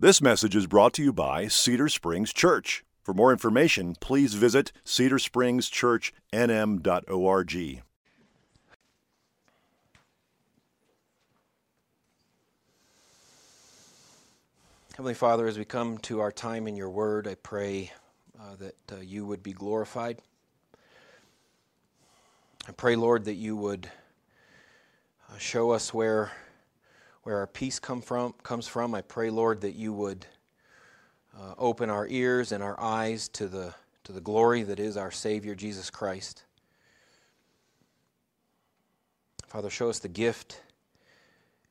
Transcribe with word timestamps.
This 0.00 0.22
message 0.22 0.54
is 0.54 0.68
brought 0.68 0.94
to 0.94 1.02
you 1.02 1.12
by 1.12 1.48
Cedar 1.48 1.88
Springs 1.88 2.32
Church. 2.32 2.84
For 3.02 3.12
more 3.12 3.32
information, 3.32 3.96
please 3.98 4.34
visit 4.34 4.70
cedarspringschurchnm.org. 4.84 7.82
Heavenly 14.94 15.14
Father, 15.14 15.48
as 15.48 15.58
we 15.58 15.64
come 15.64 15.98
to 15.98 16.20
our 16.20 16.30
time 16.30 16.68
in 16.68 16.76
your 16.76 16.90
word, 16.90 17.26
I 17.26 17.34
pray 17.34 17.90
uh, 18.38 18.54
that 18.60 18.76
uh, 18.92 19.00
you 19.00 19.26
would 19.26 19.42
be 19.42 19.52
glorified. 19.52 20.22
I 22.68 22.72
pray, 22.76 22.94
Lord, 22.94 23.24
that 23.24 23.34
you 23.34 23.56
would 23.56 23.90
uh, 25.28 25.38
show 25.38 25.72
us 25.72 25.92
where, 25.92 26.30
where 27.28 27.36
our 27.36 27.46
peace 27.46 27.78
come 27.78 28.00
from, 28.00 28.32
comes 28.42 28.66
from. 28.66 28.94
I 28.94 29.02
pray, 29.02 29.28
Lord, 29.28 29.60
that 29.60 29.74
you 29.74 29.92
would 29.92 30.24
uh, 31.38 31.52
open 31.58 31.90
our 31.90 32.06
ears 32.08 32.52
and 32.52 32.62
our 32.62 32.80
eyes 32.80 33.28
to 33.34 33.48
the, 33.48 33.74
to 34.04 34.12
the 34.12 34.20
glory 34.22 34.62
that 34.62 34.80
is 34.80 34.96
our 34.96 35.10
Savior, 35.10 35.54
Jesus 35.54 35.90
Christ. 35.90 36.44
Father, 39.46 39.68
show 39.68 39.90
us 39.90 39.98
the 39.98 40.08
gift 40.08 40.62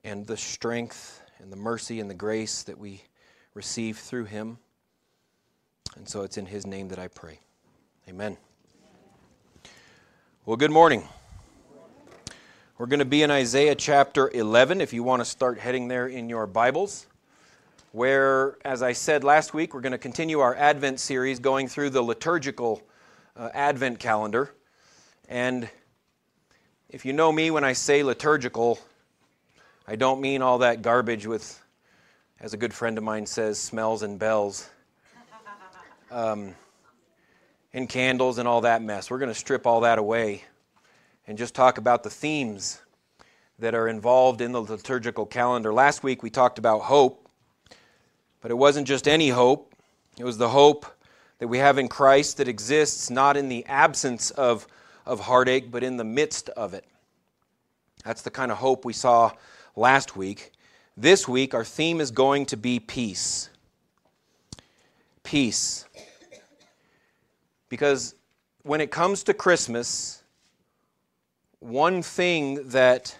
and 0.03 0.27
the 0.27 0.37
strength 0.37 1.23
and 1.39 1.51
the 1.51 1.57
mercy 1.57 1.99
and 2.01 2.07
the 2.07 2.13
grace 2.13 2.61
that 2.61 2.77
we 2.77 3.01
receive 3.55 3.97
through 3.97 4.25
him. 4.25 4.59
And 5.95 6.07
so 6.07 6.21
it's 6.21 6.37
in 6.37 6.45
his 6.45 6.67
name 6.67 6.89
that 6.89 6.99
I 6.99 7.07
pray. 7.07 7.39
Amen. 8.07 8.37
Well, 10.45 10.55
good 10.55 10.69
morning. 10.69 11.07
We're 12.79 12.85
going 12.85 12.99
to 12.99 13.05
be 13.05 13.23
in 13.23 13.31
Isaiah 13.31 13.73
chapter 13.73 14.29
11 14.31 14.81
if 14.81 14.93
you 14.93 15.01
want 15.01 15.21
to 15.21 15.25
start 15.25 15.57
heading 15.57 15.87
there 15.87 16.05
in 16.05 16.29
your 16.29 16.45
Bibles, 16.45 17.07
where, 17.91 18.55
as 18.63 18.83
I 18.83 18.93
said 18.93 19.23
last 19.23 19.51
week, 19.51 19.73
we're 19.73 19.81
going 19.81 19.93
to 19.93 19.97
continue 19.97 20.41
our 20.41 20.53
Advent 20.53 20.99
series 20.99 21.39
going 21.39 21.69
through 21.69 21.89
the 21.89 22.03
liturgical 22.03 22.83
uh, 23.35 23.49
Advent 23.55 23.97
calendar. 23.97 24.51
And 25.27 25.67
if 26.87 27.03
you 27.03 27.13
know 27.13 27.31
me 27.31 27.49
when 27.49 27.63
I 27.63 27.73
say 27.73 28.03
liturgical, 28.03 28.77
I 29.87 29.95
don't 29.95 30.21
mean 30.21 30.43
all 30.43 30.59
that 30.59 30.83
garbage 30.83 31.25
with 31.25 31.59
as 32.39 32.53
a 32.53 32.57
good 32.57 32.75
friend 32.75 32.95
of 32.99 33.03
mine 33.03 33.25
says, 33.25 33.57
smells 33.57 34.03
and 34.03 34.19
bells, 34.19 34.69
um, 36.11 36.53
and 37.73 37.89
candles 37.89 38.37
and 38.37 38.47
all 38.47 38.61
that 38.61 38.83
mess. 38.83 39.09
We're 39.09 39.17
going 39.17 39.33
to 39.33 39.39
strip 39.39 39.65
all 39.65 39.81
that 39.81 39.97
away 39.97 40.43
and 41.27 41.37
just 41.37 41.53
talk 41.53 41.77
about 41.77 42.03
the 42.03 42.09
themes 42.09 42.81
that 43.59 43.75
are 43.75 43.87
involved 43.87 44.39
in 44.41 44.51
the 44.53 44.61
liturgical 44.61 45.25
calendar. 45.25 45.73
Last 45.73 46.03
week 46.03 46.23
we 46.23 46.29
talked 46.29 46.57
about 46.57 46.79
hope, 46.79 47.27
but 48.41 48.51
it 48.51 48.55
wasn't 48.55 48.87
just 48.87 49.07
any 49.07 49.29
hope, 49.29 49.73
it 50.17 50.23
was 50.23 50.37
the 50.37 50.49
hope 50.49 50.85
that 51.39 51.47
we 51.47 51.57
have 51.59 51.77
in 51.77 51.87
Christ 51.87 52.37
that 52.37 52.47
exists 52.47 53.09
not 53.09 53.37
in 53.37 53.49
the 53.49 53.65
absence 53.65 54.31
of, 54.31 54.67
of 55.05 55.19
heartache, 55.19 55.69
but 55.69 55.83
in 55.83 55.97
the 55.97 56.03
midst 56.03 56.49
of 56.49 56.73
it. 56.73 56.85
That's 58.03 58.21
the 58.21 58.31
kind 58.31 58.51
of 58.51 58.57
hope 58.57 58.85
we 58.85 58.93
saw 58.93 59.31
last 59.75 60.15
week. 60.15 60.53
This 60.95 61.27
week, 61.27 61.53
our 61.53 61.65
theme 61.65 62.01
is 62.01 62.09
going 62.09 62.47
to 62.47 62.57
be 62.57 62.79
peace. 62.79 63.49
Peace. 65.23 65.85
Because 67.69 68.15
when 68.63 68.81
it 68.81 68.89
comes 68.89 69.23
to 69.23 69.33
Christmas, 69.33 70.23
one 71.59 72.01
thing 72.01 72.69
that 72.69 73.15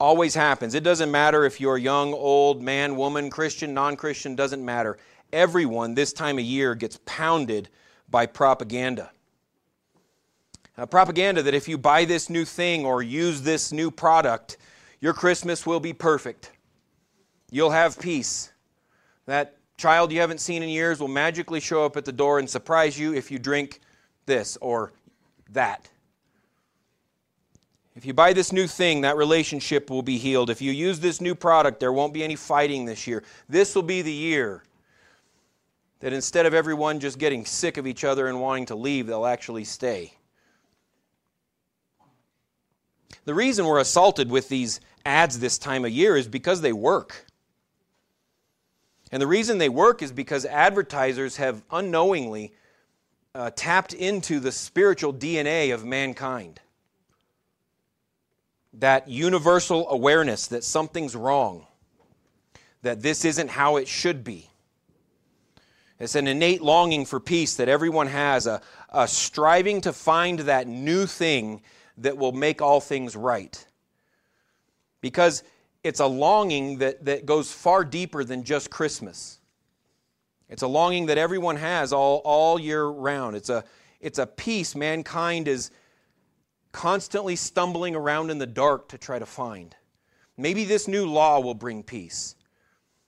always 0.00 0.34
happens, 0.34 0.74
it 0.74 0.82
doesn't 0.82 1.10
matter 1.10 1.44
if 1.44 1.60
you're 1.60 1.78
young, 1.78 2.12
old, 2.12 2.62
man, 2.62 2.96
woman, 2.96 3.30
Christian, 3.30 3.74
non 3.74 3.96
Christian, 3.96 4.34
doesn't 4.34 4.64
matter. 4.64 4.98
Everyone 5.32 5.94
this 5.94 6.12
time 6.12 6.38
of 6.38 6.44
year 6.44 6.74
gets 6.74 6.98
pounded 7.06 7.68
by 8.10 8.26
propaganda. 8.26 9.10
Propaganda 10.90 11.42
that 11.42 11.54
if 11.54 11.68
you 11.68 11.78
buy 11.78 12.04
this 12.04 12.28
new 12.28 12.44
thing 12.44 12.84
or 12.84 13.02
use 13.02 13.42
this 13.42 13.72
new 13.72 13.90
product, 13.90 14.56
your 15.00 15.12
Christmas 15.12 15.66
will 15.66 15.80
be 15.80 15.92
perfect 15.92 16.50
you'll 17.52 17.70
have 17.70 18.00
peace. 18.00 18.50
That 19.26 19.56
child 19.76 20.10
you 20.10 20.20
haven't 20.20 20.40
seen 20.40 20.64
in 20.64 20.68
years 20.68 20.98
will 20.98 21.06
magically 21.06 21.60
show 21.60 21.84
up 21.84 21.96
at 21.96 22.04
the 22.04 22.12
door 22.12 22.40
and 22.40 22.50
surprise 22.50 22.98
you 22.98 23.14
if 23.14 23.30
you 23.30 23.38
drink 23.38 23.80
this 24.26 24.56
or 24.60 24.92
that. 25.50 25.88
If 28.02 28.06
you 28.06 28.14
buy 28.14 28.32
this 28.32 28.50
new 28.50 28.66
thing, 28.66 29.02
that 29.02 29.16
relationship 29.16 29.88
will 29.88 30.02
be 30.02 30.18
healed. 30.18 30.50
If 30.50 30.60
you 30.60 30.72
use 30.72 30.98
this 30.98 31.20
new 31.20 31.36
product, 31.36 31.78
there 31.78 31.92
won't 31.92 32.12
be 32.12 32.24
any 32.24 32.34
fighting 32.34 32.84
this 32.84 33.06
year. 33.06 33.22
This 33.48 33.76
will 33.76 33.84
be 33.84 34.02
the 34.02 34.12
year 34.12 34.64
that 36.00 36.12
instead 36.12 36.44
of 36.44 36.52
everyone 36.52 36.98
just 36.98 37.16
getting 37.20 37.44
sick 37.44 37.76
of 37.76 37.86
each 37.86 38.02
other 38.02 38.26
and 38.26 38.40
wanting 38.40 38.66
to 38.66 38.74
leave, 38.74 39.06
they'll 39.06 39.24
actually 39.24 39.62
stay. 39.62 40.14
The 43.24 43.34
reason 43.34 43.66
we're 43.66 43.78
assaulted 43.78 44.32
with 44.32 44.48
these 44.48 44.80
ads 45.06 45.38
this 45.38 45.56
time 45.56 45.84
of 45.84 45.92
year 45.92 46.16
is 46.16 46.26
because 46.26 46.60
they 46.60 46.72
work. 46.72 47.26
And 49.12 49.22
the 49.22 49.28
reason 49.28 49.58
they 49.58 49.68
work 49.68 50.02
is 50.02 50.10
because 50.10 50.44
advertisers 50.44 51.36
have 51.36 51.62
unknowingly 51.70 52.52
uh, 53.32 53.52
tapped 53.54 53.94
into 53.94 54.40
the 54.40 54.50
spiritual 54.50 55.14
DNA 55.14 55.72
of 55.72 55.84
mankind. 55.84 56.58
That 58.74 59.08
universal 59.08 59.88
awareness 59.90 60.46
that 60.48 60.64
something's 60.64 61.14
wrong, 61.14 61.66
that 62.82 63.02
this 63.02 63.24
isn't 63.24 63.50
how 63.50 63.76
it 63.76 63.86
should 63.86 64.24
be. 64.24 64.48
It's 65.98 66.16
an 66.16 66.26
innate 66.26 66.62
longing 66.62 67.04
for 67.04 67.20
peace 67.20 67.54
that 67.56 67.68
everyone 67.68 68.08
has, 68.08 68.46
a, 68.46 68.60
a 68.88 69.06
striving 69.06 69.80
to 69.82 69.92
find 69.92 70.40
that 70.40 70.66
new 70.66 71.06
thing 71.06 71.62
that 71.98 72.16
will 72.16 72.32
make 72.32 72.60
all 72.60 72.80
things 72.80 73.14
right. 73.14 73.64
Because 75.00 75.44
it's 75.84 76.00
a 76.00 76.06
longing 76.06 76.78
that, 76.78 77.04
that 77.04 77.26
goes 77.26 77.52
far 77.52 77.84
deeper 77.84 78.24
than 78.24 78.42
just 78.42 78.70
Christmas. 78.70 79.38
It's 80.48 80.62
a 80.62 80.66
longing 80.66 81.06
that 81.06 81.18
everyone 81.18 81.56
has 81.56 81.92
all, 81.92 82.20
all 82.24 82.58
year 82.58 82.84
round. 82.86 83.36
It's 83.36 83.48
a, 83.48 83.64
it's 84.00 84.18
a 84.18 84.26
peace 84.26 84.74
mankind 84.74 85.46
is 85.46 85.70
constantly 86.72 87.36
stumbling 87.36 87.94
around 87.94 88.30
in 88.30 88.38
the 88.38 88.46
dark 88.46 88.88
to 88.88 88.98
try 88.98 89.18
to 89.18 89.26
find. 89.26 89.76
Maybe 90.36 90.64
this 90.64 90.88
new 90.88 91.06
law 91.06 91.40
will 91.40 91.54
bring 91.54 91.82
peace. 91.82 92.34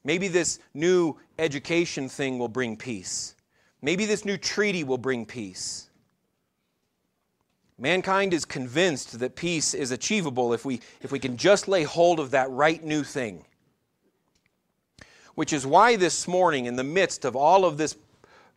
Maybe 0.04 0.28
this 0.28 0.58
new 0.74 1.16
education 1.38 2.08
thing 2.08 2.38
will 2.38 2.48
bring 2.48 2.76
peace. 2.76 3.34
Maybe 3.80 4.04
this 4.04 4.24
new 4.24 4.36
treaty 4.36 4.84
will 4.84 4.98
bring 4.98 5.24
peace. 5.24 5.88
Mankind 7.78 8.32
is 8.32 8.44
convinced 8.44 9.18
that 9.18 9.34
peace 9.34 9.74
is 9.74 9.90
achievable 9.90 10.52
if 10.52 10.64
we, 10.64 10.80
if 11.00 11.10
we 11.10 11.18
can 11.18 11.36
just 11.36 11.66
lay 11.66 11.82
hold 11.82 12.20
of 12.20 12.30
that 12.30 12.50
right 12.50 12.82
new 12.84 13.02
thing. 13.02 13.44
Which 15.34 15.52
is 15.52 15.66
why 15.66 15.96
this 15.96 16.28
morning, 16.28 16.66
in 16.66 16.76
the 16.76 16.84
midst 16.84 17.24
of 17.24 17.34
all 17.34 17.64
of 17.64 17.76
this, 17.76 17.96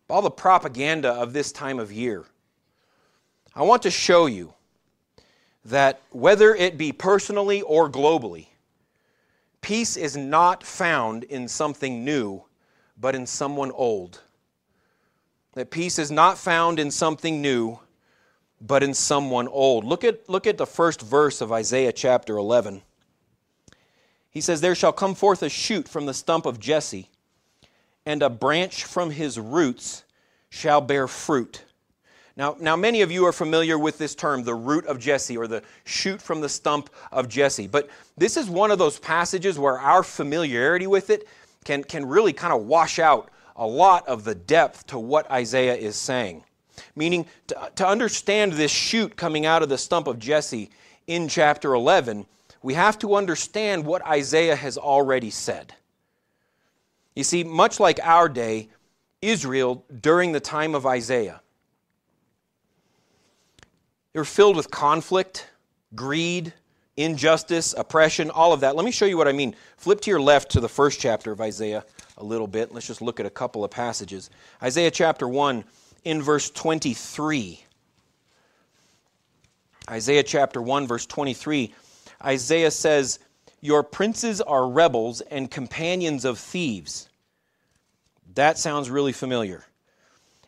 all 0.10 0.22
the 0.22 0.30
propaganda 0.30 1.12
of 1.14 1.34
this 1.34 1.52
time 1.52 1.80
of 1.80 1.92
year, 1.92 2.26
I 3.56 3.64
want 3.64 3.82
to 3.84 3.92
show 3.92 4.28
you 4.28 4.54
that 5.66 6.02
whether 6.12 6.56
it 6.56 6.78
be 6.78 6.92
personally 6.92 7.62
or 7.62 7.90
globally, 7.90 8.48
peace 9.62 9.98
is 9.98 10.16
not 10.16 10.64
found 10.64 11.24
in 11.24 11.48
something 11.48 12.06
new, 12.06 12.44
but 12.98 13.16
in 13.16 13.26
someone 13.26 13.72
old. 13.72 14.22
That 15.54 15.72
peace 15.72 16.00
is 16.00 16.12
not 16.12 16.38
found 16.38 16.80
in 16.80 16.92
something 16.92 17.42
new, 17.42 17.80
but 18.62 18.84
in 18.84 18.94
someone 18.94 19.48
old. 19.48 19.84
Look 19.84 20.04
at, 20.04 20.30
look 20.30 20.48
at 20.48 20.58
the 20.58 20.66
first 20.66 21.02
verse 21.02 21.42
of 21.42 21.52
Isaiah 21.52 21.92
chapter 21.92 22.38
11. 22.38 22.82
He 24.30 24.42
says, 24.42 24.62
There 24.62 24.76
shall 24.76 24.94
come 24.94 25.16
forth 25.16 25.42
a 25.42 25.50
shoot 25.50 25.88
from 25.88 26.06
the 26.06 26.14
stump 26.14 26.46
of 26.46 26.60
Jesse, 26.60 27.10
and 28.06 28.22
a 28.22 28.30
branch 28.30 28.84
from 28.84 29.12
his 29.12 29.40
roots 29.40 30.04
shall 30.50 30.82
bear 30.82 31.08
fruit. 31.08 31.64
Now, 32.38 32.56
now, 32.60 32.76
many 32.76 33.02
of 33.02 33.12
you 33.12 33.26
are 33.26 33.34
familiar 33.34 33.80
with 33.80 33.98
this 33.98 34.14
term, 34.14 34.44
the 34.44 34.54
root 34.54 34.86
of 34.86 35.00
Jesse, 35.00 35.36
or 35.36 35.48
the 35.48 35.64
shoot 35.86 36.22
from 36.22 36.40
the 36.40 36.48
stump 36.48 36.92
of 37.12 37.28
Jesse. 37.28 37.66
But 37.66 37.90
this 38.16 38.38
is 38.38 38.48
one 38.48 38.70
of 38.70 38.78
those 38.78 39.00
passages 39.00 39.58
where 39.58 39.80
our 39.80 40.04
familiarity 40.04 40.86
with 40.86 41.10
it 41.10 41.28
can, 41.66 41.84
can 41.84 42.06
really 42.06 42.34
kind 42.34 42.54
of 42.54 42.68
wash 42.68 43.00
out 43.00 43.32
a 43.56 43.66
lot 43.66 44.08
of 44.08 44.24
the 44.24 44.36
depth 44.36 44.86
to 44.88 45.00
what 45.00 45.30
Isaiah 45.32 45.74
is 45.74 45.96
saying. 45.96 46.44
Meaning, 46.96 47.26
to, 47.48 47.72
to 47.78 47.88
understand 47.88 48.54
this 48.54 48.72
shoot 48.72 49.16
coming 49.16 49.48
out 49.48 49.64
of 49.64 49.70
the 49.70 49.78
stump 49.80 50.06
of 50.06 50.20
Jesse 50.20 50.70
in 51.08 51.28
chapter 51.28 51.74
11, 51.74 52.28
we 52.62 52.76
have 52.76 53.00
to 53.00 53.16
understand 53.16 53.84
what 53.84 54.06
Isaiah 54.06 54.56
has 54.56 54.78
already 54.78 55.32
said. 55.32 55.74
You 57.16 57.24
see, 57.24 57.44
much 57.44 57.80
like 57.80 58.00
our 58.04 58.30
day, 58.30 58.70
Israel 59.24 59.84
during 60.02 60.34
the 60.34 60.40
time 60.40 60.76
of 60.76 60.86
Isaiah, 60.86 61.42
they 64.18 64.22
were 64.22 64.26
filled 64.26 64.56
with 64.56 64.72
conflict, 64.72 65.48
greed, 65.94 66.52
injustice, 66.96 67.76
oppression, 67.78 68.32
all 68.32 68.52
of 68.52 68.62
that. 68.62 68.76
Let 68.76 68.84
me 68.84 68.90
show 68.90 69.06
you 69.06 69.16
what 69.16 69.28
I 69.28 69.32
mean. 69.32 69.56
Flip 69.78 70.02
to 70.02 70.10
your 70.10 70.20
left 70.20 70.50
to 70.54 70.60
the 70.60 70.68
first 70.68 71.00
chapter 71.00 71.32
of 71.32 71.40
Isaiah 71.40 71.86
a 72.18 72.24
little 72.24 72.48
bit. 72.48 72.74
Let's 72.74 72.88
just 72.88 73.00
look 73.00 73.20
at 73.20 73.28
a 73.28 73.30
couple 73.30 73.64
of 73.64 73.70
passages. 73.70 74.32
Isaiah 74.64 74.90
chapter 74.90 75.28
1, 75.28 75.64
in 76.04 76.24
verse 76.24 76.50
23. 76.50 77.64
Isaiah 79.88 80.24
chapter 80.24 80.64
1, 80.64 80.88
verse 80.88 81.06
23. 81.06 81.76
Isaiah 82.26 82.72
says, 82.72 83.20
Your 83.62 83.84
princes 83.84 84.42
are 84.42 84.68
rebels 84.68 85.22
and 85.22 85.52
companions 85.52 86.26
of 86.26 86.40
thieves. 86.40 87.08
That 88.34 88.58
sounds 88.58 88.90
really 88.90 89.14
familiar. 89.14 89.64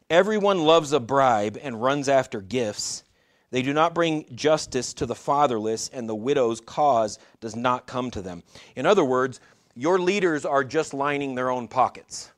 Everyone 0.09 0.57
loves 0.57 0.91
a 0.91 0.99
bribe 0.99 1.59
and 1.61 1.79
runs 1.79 2.09
after 2.09 2.41
gifts. 2.41 3.03
They 3.51 3.61
do 3.61 3.73
not 3.73 3.95
bring 3.95 4.25
justice 4.35 4.93
to 4.95 5.05
the 5.05 5.15
fatherless, 5.15 5.89
and 5.89 6.07
the 6.07 6.15
widow's 6.15 6.61
cause 6.61 7.17
does 7.39 7.55
not 7.55 7.87
come 7.87 8.11
to 8.11 8.21
them. 8.21 8.43
In 8.75 8.85
other 8.85 9.03
words, 9.03 9.39
your 9.75 9.97
leaders 9.97 10.45
are 10.45 10.63
just 10.63 10.93
lining 10.93 11.35
their 11.35 11.49
own 11.49 11.67
pockets, 11.67 12.31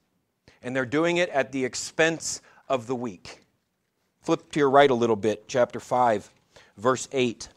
and 0.62 0.76
they're 0.76 0.86
doing 0.86 1.18
it 1.18 1.30
at 1.30 1.52
the 1.52 1.66
expense 1.66 2.42
of 2.70 2.88
the 2.88 2.96
weak. 2.96 3.44
Flip 4.22 4.52
to 4.52 4.60
your 4.60 4.70
right 4.70 4.92
a 4.92 4.96
little 4.96 5.16
bit, 5.16 5.48
chapter 5.48 5.80
5, 5.80 6.30
verse 6.78 7.08
8. 7.12 7.50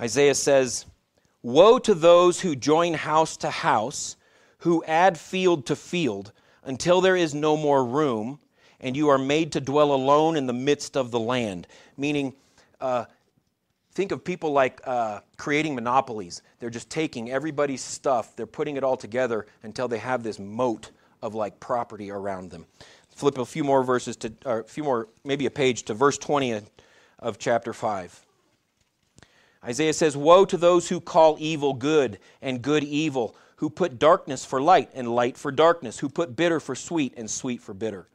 Isaiah 0.00 0.34
says, 0.34 0.86
Woe 1.42 1.78
to 1.78 1.94
those 1.94 2.40
who 2.40 2.54
join 2.54 2.94
house 2.94 3.36
to 3.38 3.50
house, 3.50 4.16
who 4.58 4.84
add 4.84 5.18
field 5.18 5.66
to 5.66 5.76
field, 5.76 6.32
until 6.64 7.00
there 7.00 7.16
is 7.16 7.34
no 7.34 7.56
more 7.56 7.84
room, 7.84 8.40
and 8.80 8.96
you 8.96 9.08
are 9.08 9.18
made 9.18 9.52
to 9.52 9.60
dwell 9.60 9.92
alone 9.92 10.36
in 10.36 10.46
the 10.46 10.52
midst 10.52 10.96
of 10.96 11.10
the 11.10 11.20
land. 11.20 11.66
Meaning, 11.96 12.34
uh, 12.80 13.04
think 13.92 14.12
of 14.12 14.24
people 14.24 14.52
like 14.52 14.80
uh, 14.84 15.20
creating 15.36 15.74
monopolies. 15.74 16.42
They're 16.58 16.70
just 16.70 16.90
taking 16.90 17.30
everybody's 17.30 17.82
stuff, 17.82 18.34
they're 18.36 18.46
putting 18.46 18.76
it 18.76 18.84
all 18.84 18.96
together 18.96 19.46
until 19.62 19.88
they 19.88 19.98
have 19.98 20.22
this 20.22 20.38
moat 20.38 20.90
of 21.22 21.34
like 21.34 21.60
property 21.60 22.10
around 22.10 22.50
them. 22.50 22.66
Flip 23.10 23.36
a 23.38 23.44
few 23.44 23.64
more 23.64 23.82
verses 23.82 24.16
to, 24.16 24.32
or 24.46 24.60
a 24.60 24.64
few 24.64 24.84
more, 24.84 25.08
maybe 25.24 25.46
a 25.46 25.50
page 25.50 25.82
to 25.84 25.94
verse 25.94 26.16
20 26.16 26.62
of 27.18 27.38
chapter 27.38 27.72
5. 27.72 28.24
Isaiah 29.62 29.92
says, 29.92 30.16
Woe 30.16 30.46
to 30.46 30.56
those 30.56 30.88
who 30.88 31.00
call 31.00 31.36
evil 31.38 31.74
good 31.74 32.18
and 32.40 32.62
good 32.62 32.82
evil, 32.82 33.36
who 33.56 33.68
put 33.68 33.98
darkness 33.98 34.44
for 34.44 34.62
light 34.62 34.90
and 34.94 35.14
light 35.14 35.36
for 35.36 35.52
darkness, 35.52 35.98
who 35.98 36.08
put 36.08 36.34
bitter 36.34 36.60
for 36.60 36.74
sweet 36.74 37.12
and 37.18 37.30
sweet 37.30 37.60
for 37.60 37.74
bitter. 37.74 38.08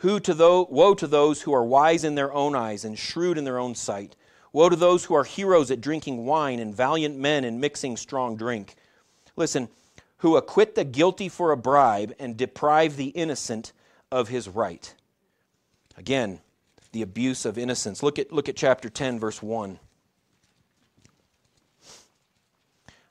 Who 0.00 0.18
to 0.20 0.32
those, 0.32 0.66
woe 0.70 0.94
to 0.94 1.06
those 1.06 1.42
who 1.42 1.52
are 1.52 1.64
wise 1.64 2.04
in 2.04 2.14
their 2.14 2.32
own 2.32 2.54
eyes 2.54 2.84
and 2.84 2.98
shrewd 2.98 3.36
in 3.36 3.44
their 3.44 3.58
own 3.58 3.74
sight. 3.74 4.16
Woe 4.52 4.70
to 4.70 4.76
those 4.76 5.04
who 5.04 5.14
are 5.14 5.24
heroes 5.24 5.70
at 5.70 5.82
drinking 5.82 6.24
wine 6.24 6.58
and 6.58 6.74
valiant 6.74 7.16
men 7.16 7.44
in 7.44 7.60
mixing 7.60 7.96
strong 7.96 8.36
drink. 8.36 8.76
Listen, 9.36 9.68
who 10.18 10.36
acquit 10.36 10.74
the 10.74 10.84
guilty 10.84 11.28
for 11.28 11.52
a 11.52 11.56
bribe 11.56 12.14
and 12.18 12.36
deprive 12.36 12.96
the 12.96 13.08
innocent 13.08 13.72
of 14.10 14.28
his 14.28 14.48
right. 14.48 14.94
Again, 15.98 16.40
the 16.92 17.02
abuse 17.02 17.44
of 17.44 17.58
innocence. 17.58 18.02
Look 18.02 18.18
at, 18.18 18.32
look 18.32 18.48
at 18.48 18.56
chapter 18.56 18.88
10, 18.88 19.20
verse 19.20 19.42
1. 19.42 19.78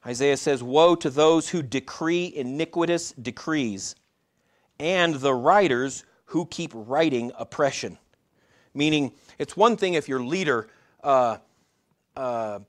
Isaiah 0.05 0.37
says, 0.37 0.63
Woe 0.63 0.95
to 0.95 1.09
those 1.11 1.49
who 1.49 1.61
decree 1.61 2.33
iniquitous 2.35 3.11
decrees, 3.11 3.95
and 4.79 5.15
the 5.15 5.35
writers 5.35 6.03
who 6.29 6.45
keep 6.45 6.71
writing 6.73 7.31
oppression. 7.37 7.97
Meaning, 8.73 9.11
it's 9.39 9.57
one 9.57 9.75
thing 9.77 9.95
if 9.95 10.07
your 10.07 10.21
leader 10.21 10.67
uh, 11.03 11.37
uh, 12.15 12.59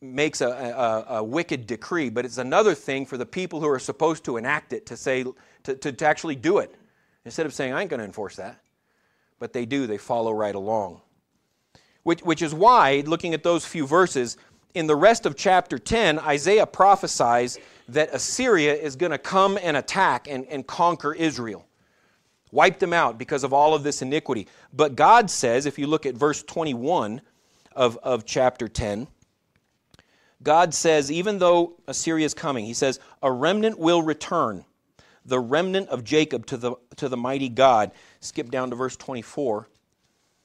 makes 0.00 0.40
a, 0.40 0.48
a, 0.48 1.16
a, 1.16 1.24
wicked 1.24 1.66
decree, 1.66 2.10
but 2.10 2.24
it's 2.24 2.38
another 2.38 2.74
thing 2.74 3.04
for 3.04 3.16
the 3.16 3.26
people 3.26 3.60
who 3.60 3.68
are 3.68 3.80
supposed 3.80 4.24
to 4.24 4.36
enact 4.36 4.72
it 4.72 4.86
to 4.86 4.96
say, 4.96 5.24
to, 5.64 5.74
to, 5.74 5.92
to 5.92 6.06
actually 6.06 6.36
do 6.36 6.58
it. 6.58 6.74
Instead 7.24 7.44
of 7.44 7.52
saying, 7.52 7.72
I 7.72 7.80
ain't 7.80 7.90
going 7.90 7.98
to 7.98 8.06
enforce 8.06 8.36
that. 8.36 8.60
But 9.40 9.52
they 9.52 9.66
do, 9.66 9.88
they 9.88 9.98
follow 9.98 10.32
right 10.32 10.54
along. 10.54 11.00
Which, 12.04 12.22
which 12.22 12.40
is 12.40 12.54
why, 12.54 13.02
looking 13.04 13.34
at 13.34 13.42
those 13.42 13.66
few 13.66 13.84
verses, 13.84 14.36
in 14.74 14.86
the 14.86 14.94
rest 14.94 15.26
of 15.26 15.34
chapter 15.34 15.76
10, 15.76 16.20
Isaiah 16.20 16.66
prophesies 16.66 17.58
that 17.88 18.14
Assyria 18.14 18.74
is 18.74 18.94
going 18.94 19.12
to 19.12 19.18
come 19.18 19.58
and 19.60 19.76
attack 19.76 20.28
and, 20.28 20.46
and 20.46 20.64
conquer 20.64 21.12
Israel 21.12 21.65
wipe 22.56 22.78
them 22.78 22.94
out 22.94 23.18
because 23.18 23.44
of 23.44 23.52
all 23.52 23.74
of 23.74 23.82
this 23.82 24.00
iniquity. 24.00 24.48
But 24.72 24.96
God 24.96 25.30
says, 25.30 25.66
if 25.66 25.78
you 25.78 25.86
look 25.86 26.06
at 26.06 26.14
verse 26.14 26.42
21 26.42 27.20
of, 27.72 27.98
of 27.98 28.24
chapter 28.24 28.66
10, 28.66 29.06
God 30.42 30.72
says, 30.72 31.12
even 31.12 31.38
though 31.38 31.74
Assyria 31.86 32.24
is 32.24 32.32
coming, 32.32 32.64
He 32.64 32.72
says, 32.72 32.98
a 33.22 33.30
remnant 33.30 33.78
will 33.78 34.02
return, 34.02 34.64
the 35.26 35.38
remnant 35.38 35.90
of 35.90 36.02
Jacob 36.02 36.46
to 36.46 36.56
the, 36.56 36.72
to 36.96 37.10
the 37.10 37.16
mighty 37.16 37.50
God. 37.50 37.92
Skip 38.20 38.50
down 38.50 38.70
to 38.70 38.76
verse 38.76 38.96
24. 38.96 39.68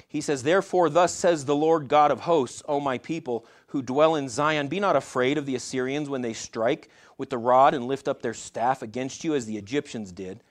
He 0.10 0.20
says, 0.20 0.44
Therefore, 0.44 0.90
thus 0.90 1.14
says 1.14 1.46
the 1.46 1.56
Lord 1.56 1.88
God 1.88 2.12
of 2.12 2.22
hosts, 2.22 2.62
O 2.68 2.82
my 2.82 2.98
people 2.98 3.46
who 3.68 3.82
dwell 3.82 4.16
in 4.16 4.28
Zion, 4.28 4.68
be 4.68 4.82
not 4.82 4.98
afraid 4.98 5.38
of 5.38 5.46
the 5.46 5.56
Assyrians 5.56 6.10
when 6.10 6.22
they 6.22 6.34
strike 6.34 6.90
with 7.18 7.30
the 7.30 7.38
rod 7.38 7.74
and 7.74 7.86
lift 7.88 8.10
up 8.10 8.22
their 8.22 8.34
staff 8.34 8.82
against 8.82 9.24
you 9.24 9.34
as 9.34 9.46
the 9.46 9.56
Egyptians 9.56 10.12
did. 10.12 10.44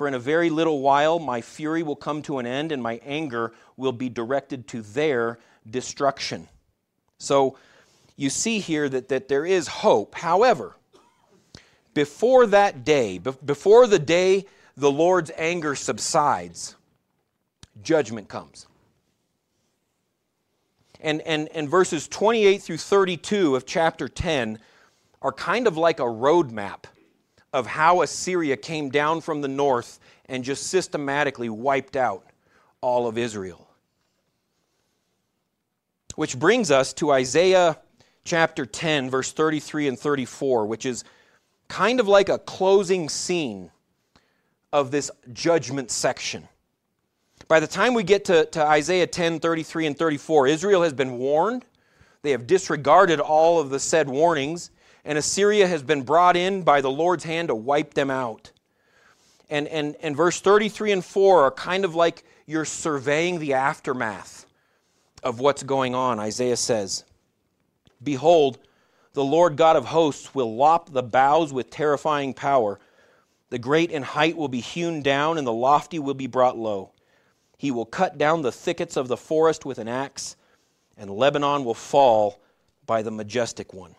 For 0.00 0.08
in 0.08 0.14
a 0.14 0.18
very 0.18 0.48
little 0.48 0.80
while 0.80 1.18
my 1.18 1.42
fury 1.42 1.82
will 1.82 1.94
come 1.94 2.22
to 2.22 2.38
an 2.38 2.46
end, 2.46 2.72
and 2.72 2.82
my 2.82 2.98
anger 3.04 3.52
will 3.76 3.92
be 3.92 4.08
directed 4.08 4.66
to 4.68 4.80
their 4.80 5.38
destruction. 5.68 6.48
So 7.18 7.58
you 8.16 8.30
see 8.30 8.60
here 8.60 8.88
that, 8.88 9.10
that 9.10 9.28
there 9.28 9.44
is 9.44 9.68
hope. 9.68 10.14
However, 10.14 10.74
before 11.92 12.46
that 12.46 12.82
day, 12.82 13.18
before 13.18 13.86
the 13.86 13.98
day 13.98 14.46
the 14.74 14.90
Lord's 14.90 15.32
anger 15.36 15.74
subsides, 15.74 16.76
judgment 17.82 18.26
comes. 18.26 18.68
And, 21.02 21.20
and, 21.26 21.50
and 21.50 21.68
verses 21.68 22.08
28 22.08 22.62
through 22.62 22.78
32 22.78 23.54
of 23.54 23.66
chapter 23.66 24.08
10 24.08 24.60
are 25.20 25.32
kind 25.32 25.66
of 25.66 25.76
like 25.76 26.00
a 26.00 26.04
roadmap 26.04 26.84
of 27.52 27.66
how 27.66 28.02
Assyria 28.02 28.56
came 28.56 28.90
down 28.90 29.20
from 29.20 29.40
the 29.40 29.48
north 29.48 29.98
and 30.26 30.44
just 30.44 30.68
systematically 30.68 31.48
wiped 31.48 31.96
out 31.96 32.24
all 32.80 33.06
of 33.06 33.18
Israel. 33.18 33.68
Which 36.14 36.38
brings 36.38 36.70
us 36.70 36.92
to 36.94 37.10
Isaiah 37.10 37.78
chapter 38.24 38.66
10, 38.66 39.10
verse 39.10 39.32
33 39.32 39.88
and 39.88 39.98
34, 39.98 40.66
which 40.66 40.86
is 40.86 41.04
kind 41.68 42.00
of 42.00 42.08
like 42.08 42.28
a 42.28 42.38
closing 42.38 43.08
scene 43.08 43.70
of 44.72 44.90
this 44.90 45.10
judgment 45.32 45.90
section. 45.90 46.46
By 47.48 47.58
the 47.58 47.66
time 47.66 47.94
we 47.94 48.04
get 48.04 48.24
to, 48.26 48.44
to 48.46 48.62
Isaiah 48.64 49.06
10, 49.06 49.40
33 49.40 49.86
and 49.86 49.98
34, 49.98 50.46
Israel 50.46 50.82
has 50.82 50.92
been 50.92 51.18
warned. 51.18 51.64
They 52.22 52.30
have 52.30 52.46
disregarded 52.46 53.18
all 53.18 53.58
of 53.58 53.70
the 53.70 53.80
said 53.80 54.08
warnings 54.08 54.70
and 55.04 55.18
Assyria 55.18 55.66
has 55.66 55.82
been 55.82 56.02
brought 56.02 56.36
in 56.36 56.62
by 56.62 56.80
the 56.80 56.90
Lord's 56.90 57.24
hand 57.24 57.48
to 57.48 57.54
wipe 57.54 57.94
them 57.94 58.10
out. 58.10 58.52
And, 59.48 59.66
and, 59.68 59.96
and 60.00 60.16
verse 60.16 60.40
33 60.40 60.92
and 60.92 61.04
4 61.04 61.42
are 61.42 61.50
kind 61.50 61.84
of 61.84 61.94
like 61.94 62.24
you're 62.46 62.64
surveying 62.64 63.38
the 63.38 63.54
aftermath 63.54 64.46
of 65.22 65.40
what's 65.40 65.62
going 65.62 65.94
on. 65.94 66.18
Isaiah 66.18 66.56
says, 66.56 67.04
Behold, 68.02 68.58
the 69.12 69.24
Lord 69.24 69.56
God 69.56 69.76
of 69.76 69.86
hosts 69.86 70.34
will 70.34 70.54
lop 70.54 70.90
the 70.90 71.02
boughs 71.02 71.52
with 71.52 71.70
terrifying 71.70 72.32
power. 72.32 72.78
The 73.50 73.58
great 73.58 73.90
in 73.90 74.02
height 74.02 74.36
will 74.36 74.48
be 74.48 74.60
hewn 74.60 75.02
down, 75.02 75.36
and 75.36 75.46
the 75.46 75.52
lofty 75.52 75.98
will 75.98 76.14
be 76.14 76.28
brought 76.28 76.56
low. 76.56 76.92
He 77.58 77.70
will 77.70 77.84
cut 77.84 78.16
down 78.16 78.42
the 78.42 78.52
thickets 78.52 78.96
of 78.96 79.08
the 79.08 79.16
forest 79.16 79.64
with 79.64 79.78
an 79.78 79.88
axe, 79.88 80.36
and 80.96 81.10
Lebanon 81.10 81.64
will 81.64 81.74
fall 81.74 82.40
by 82.86 83.02
the 83.02 83.10
majestic 83.10 83.74
one. 83.74 83.96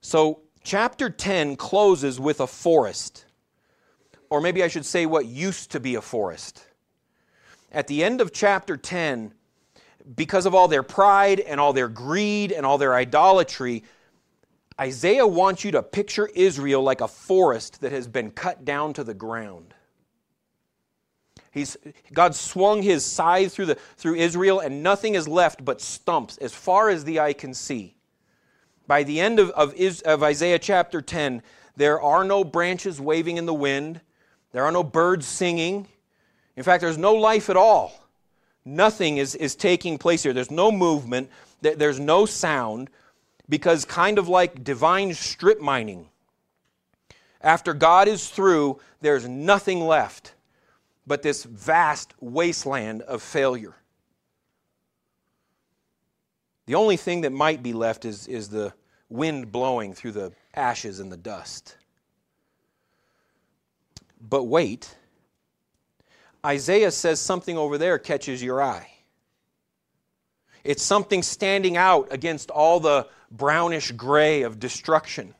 So, 0.00 0.42
chapter 0.62 1.10
10 1.10 1.56
closes 1.56 2.20
with 2.20 2.40
a 2.40 2.46
forest, 2.46 3.24
or 4.30 4.40
maybe 4.40 4.62
I 4.62 4.68
should 4.68 4.86
say 4.86 5.06
what 5.06 5.26
used 5.26 5.72
to 5.72 5.80
be 5.80 5.96
a 5.96 6.00
forest. 6.00 6.64
At 7.72 7.86
the 7.86 8.04
end 8.04 8.20
of 8.20 8.32
chapter 8.32 8.76
10, 8.76 9.34
because 10.16 10.46
of 10.46 10.54
all 10.54 10.68
their 10.68 10.82
pride 10.82 11.40
and 11.40 11.60
all 11.60 11.72
their 11.72 11.88
greed 11.88 12.52
and 12.52 12.64
all 12.64 12.78
their 12.78 12.94
idolatry, 12.94 13.84
Isaiah 14.80 15.26
wants 15.26 15.64
you 15.64 15.72
to 15.72 15.82
picture 15.82 16.28
Israel 16.34 16.82
like 16.82 17.00
a 17.00 17.08
forest 17.08 17.80
that 17.80 17.92
has 17.92 18.06
been 18.06 18.30
cut 18.30 18.64
down 18.64 18.92
to 18.94 19.04
the 19.04 19.14
ground. 19.14 19.74
He's, 21.50 21.76
God 22.12 22.34
swung 22.34 22.82
his 22.82 23.04
scythe 23.04 23.52
through, 23.52 23.66
the, 23.66 23.74
through 23.96 24.14
Israel, 24.16 24.60
and 24.60 24.82
nothing 24.82 25.14
is 25.14 25.26
left 25.26 25.64
but 25.64 25.80
stumps 25.80 26.36
as 26.38 26.54
far 26.54 26.88
as 26.88 27.04
the 27.04 27.20
eye 27.20 27.32
can 27.32 27.52
see. 27.52 27.97
By 28.88 29.04
the 29.04 29.20
end 29.20 29.38
of, 29.38 29.50
of, 29.50 29.74
of 30.04 30.22
Isaiah 30.24 30.58
chapter 30.58 31.00
10, 31.00 31.42
there 31.76 32.00
are 32.00 32.24
no 32.24 32.42
branches 32.42 33.00
waving 33.00 33.36
in 33.36 33.46
the 33.46 33.54
wind, 33.54 34.00
there 34.50 34.64
are 34.64 34.72
no 34.72 34.82
birds 34.82 35.26
singing. 35.26 35.86
In 36.56 36.64
fact, 36.64 36.80
there's 36.80 36.98
no 36.98 37.14
life 37.14 37.50
at 37.50 37.56
all. 37.56 37.92
nothing 38.64 39.18
is, 39.18 39.36
is 39.36 39.54
taking 39.54 39.98
place 39.98 40.24
here. 40.24 40.32
There's 40.32 40.50
no 40.50 40.72
movement, 40.72 41.30
there's 41.60 42.00
no 42.00 42.26
sound, 42.26 42.90
because 43.48 43.84
kind 43.84 44.18
of 44.18 44.26
like 44.26 44.64
divine 44.64 45.14
strip 45.14 45.60
mining, 45.60 46.08
after 47.40 47.74
God 47.74 48.08
is 48.08 48.28
through, 48.28 48.80
there's 49.00 49.28
nothing 49.28 49.86
left 49.86 50.34
but 51.06 51.22
this 51.22 51.44
vast 51.44 52.14
wasteland 52.20 53.02
of 53.02 53.22
failure. 53.22 53.76
The 56.66 56.74
only 56.74 56.96
thing 56.96 57.22
that 57.22 57.32
might 57.32 57.62
be 57.62 57.72
left 57.72 58.04
is, 58.04 58.26
is 58.26 58.48
the 58.48 58.74
wind 59.08 59.50
blowing 59.52 59.94
through 59.94 60.12
the 60.12 60.32
ashes 60.54 61.00
and 61.00 61.10
the 61.10 61.16
dust. 61.16 61.76
But 64.20 64.44
wait, 64.44 64.94
Isaiah 66.44 66.90
says 66.90 67.20
something 67.20 67.56
over 67.56 67.78
there 67.78 67.98
catches 67.98 68.42
your 68.42 68.62
eye. 68.62 68.90
It's 70.64 70.82
something 70.82 71.22
standing 71.22 71.76
out 71.76 72.08
against 72.10 72.50
all 72.50 72.80
the 72.80 73.06
brownish 73.30 73.92
gray 73.92 74.42
of 74.42 74.58
destruction. 74.58 75.34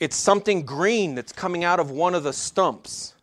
It's 0.00 0.16
something 0.16 0.64
green 0.64 1.14
that's 1.14 1.32
coming 1.32 1.62
out 1.62 1.78
of 1.78 1.90
one 1.90 2.14
of 2.14 2.22
the 2.22 2.32
stumps. 2.32 3.14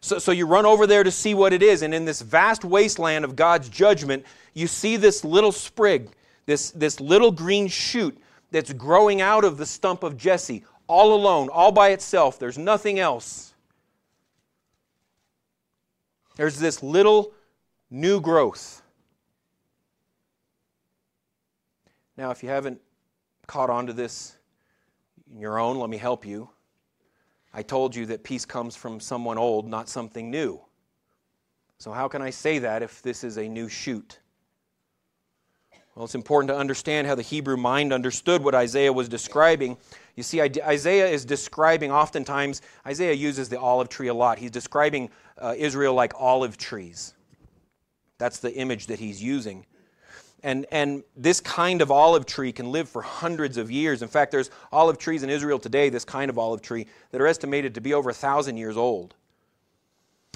So, 0.00 0.18
so 0.18 0.32
you 0.32 0.46
run 0.46 0.66
over 0.66 0.86
there 0.86 1.04
to 1.04 1.10
see 1.10 1.34
what 1.34 1.52
it 1.52 1.62
is, 1.62 1.82
and 1.82 1.94
in 1.94 2.04
this 2.04 2.22
vast 2.22 2.64
wasteland 2.64 3.24
of 3.24 3.36
God's 3.36 3.68
judgment, 3.68 4.24
you 4.54 4.66
see 4.66 4.96
this 4.96 5.24
little 5.24 5.52
sprig, 5.52 6.10
this, 6.48 6.70
this 6.70 6.98
little 6.98 7.30
green 7.30 7.68
shoot 7.68 8.16
that's 8.50 8.72
growing 8.72 9.20
out 9.20 9.44
of 9.44 9.58
the 9.58 9.66
stump 9.66 10.02
of 10.02 10.16
Jesse, 10.16 10.64
all 10.86 11.12
alone, 11.12 11.50
all 11.50 11.70
by 11.70 11.90
itself. 11.90 12.38
There's 12.38 12.56
nothing 12.56 12.98
else. 12.98 13.52
There's 16.36 16.58
this 16.58 16.82
little 16.82 17.34
new 17.90 18.18
growth. 18.18 18.80
Now, 22.16 22.30
if 22.30 22.42
you 22.42 22.48
haven't 22.48 22.80
caught 23.46 23.68
on 23.68 23.86
to 23.86 23.92
this 23.92 24.34
in 25.30 25.40
your 25.40 25.58
own, 25.58 25.78
let 25.78 25.90
me 25.90 25.98
help 25.98 26.24
you. 26.24 26.48
I 27.52 27.60
told 27.60 27.94
you 27.94 28.06
that 28.06 28.24
peace 28.24 28.46
comes 28.46 28.74
from 28.74 29.00
someone 29.00 29.36
old, 29.36 29.68
not 29.68 29.86
something 29.86 30.30
new. 30.30 30.62
So, 31.76 31.92
how 31.92 32.08
can 32.08 32.22
I 32.22 32.30
say 32.30 32.58
that 32.60 32.82
if 32.82 33.02
this 33.02 33.22
is 33.22 33.36
a 33.36 33.46
new 33.46 33.68
shoot? 33.68 34.18
Well, 35.98 36.04
it's 36.04 36.14
important 36.14 36.46
to 36.50 36.56
understand 36.56 37.08
how 37.08 37.16
the 37.16 37.22
Hebrew 37.22 37.56
mind 37.56 37.92
understood 37.92 38.44
what 38.44 38.54
Isaiah 38.54 38.92
was 38.92 39.08
describing. 39.08 39.76
You 40.14 40.22
see, 40.22 40.40
Isaiah 40.40 41.08
is 41.08 41.24
describing, 41.24 41.90
oftentimes, 41.90 42.62
Isaiah 42.86 43.14
uses 43.14 43.48
the 43.48 43.58
olive 43.58 43.88
tree 43.88 44.06
a 44.06 44.14
lot. 44.14 44.38
He's 44.38 44.52
describing 44.52 45.10
uh, 45.38 45.56
Israel 45.58 45.94
like 45.94 46.12
olive 46.16 46.56
trees. 46.56 47.14
That's 48.18 48.38
the 48.38 48.54
image 48.54 48.86
that 48.86 49.00
he's 49.00 49.20
using. 49.20 49.66
And, 50.44 50.66
and 50.70 51.02
this 51.16 51.40
kind 51.40 51.82
of 51.82 51.90
olive 51.90 52.26
tree 52.26 52.52
can 52.52 52.70
live 52.70 52.88
for 52.88 53.02
hundreds 53.02 53.56
of 53.56 53.68
years. 53.68 54.00
In 54.00 54.06
fact, 54.06 54.30
there's 54.30 54.52
olive 54.70 54.98
trees 54.98 55.24
in 55.24 55.30
Israel 55.30 55.58
today, 55.58 55.88
this 55.88 56.04
kind 56.04 56.30
of 56.30 56.38
olive 56.38 56.62
tree, 56.62 56.86
that 57.10 57.20
are 57.20 57.26
estimated 57.26 57.74
to 57.74 57.80
be 57.80 57.92
over 57.92 58.10
a 58.10 58.14
thousand 58.14 58.56
years 58.56 58.76
old. 58.76 59.16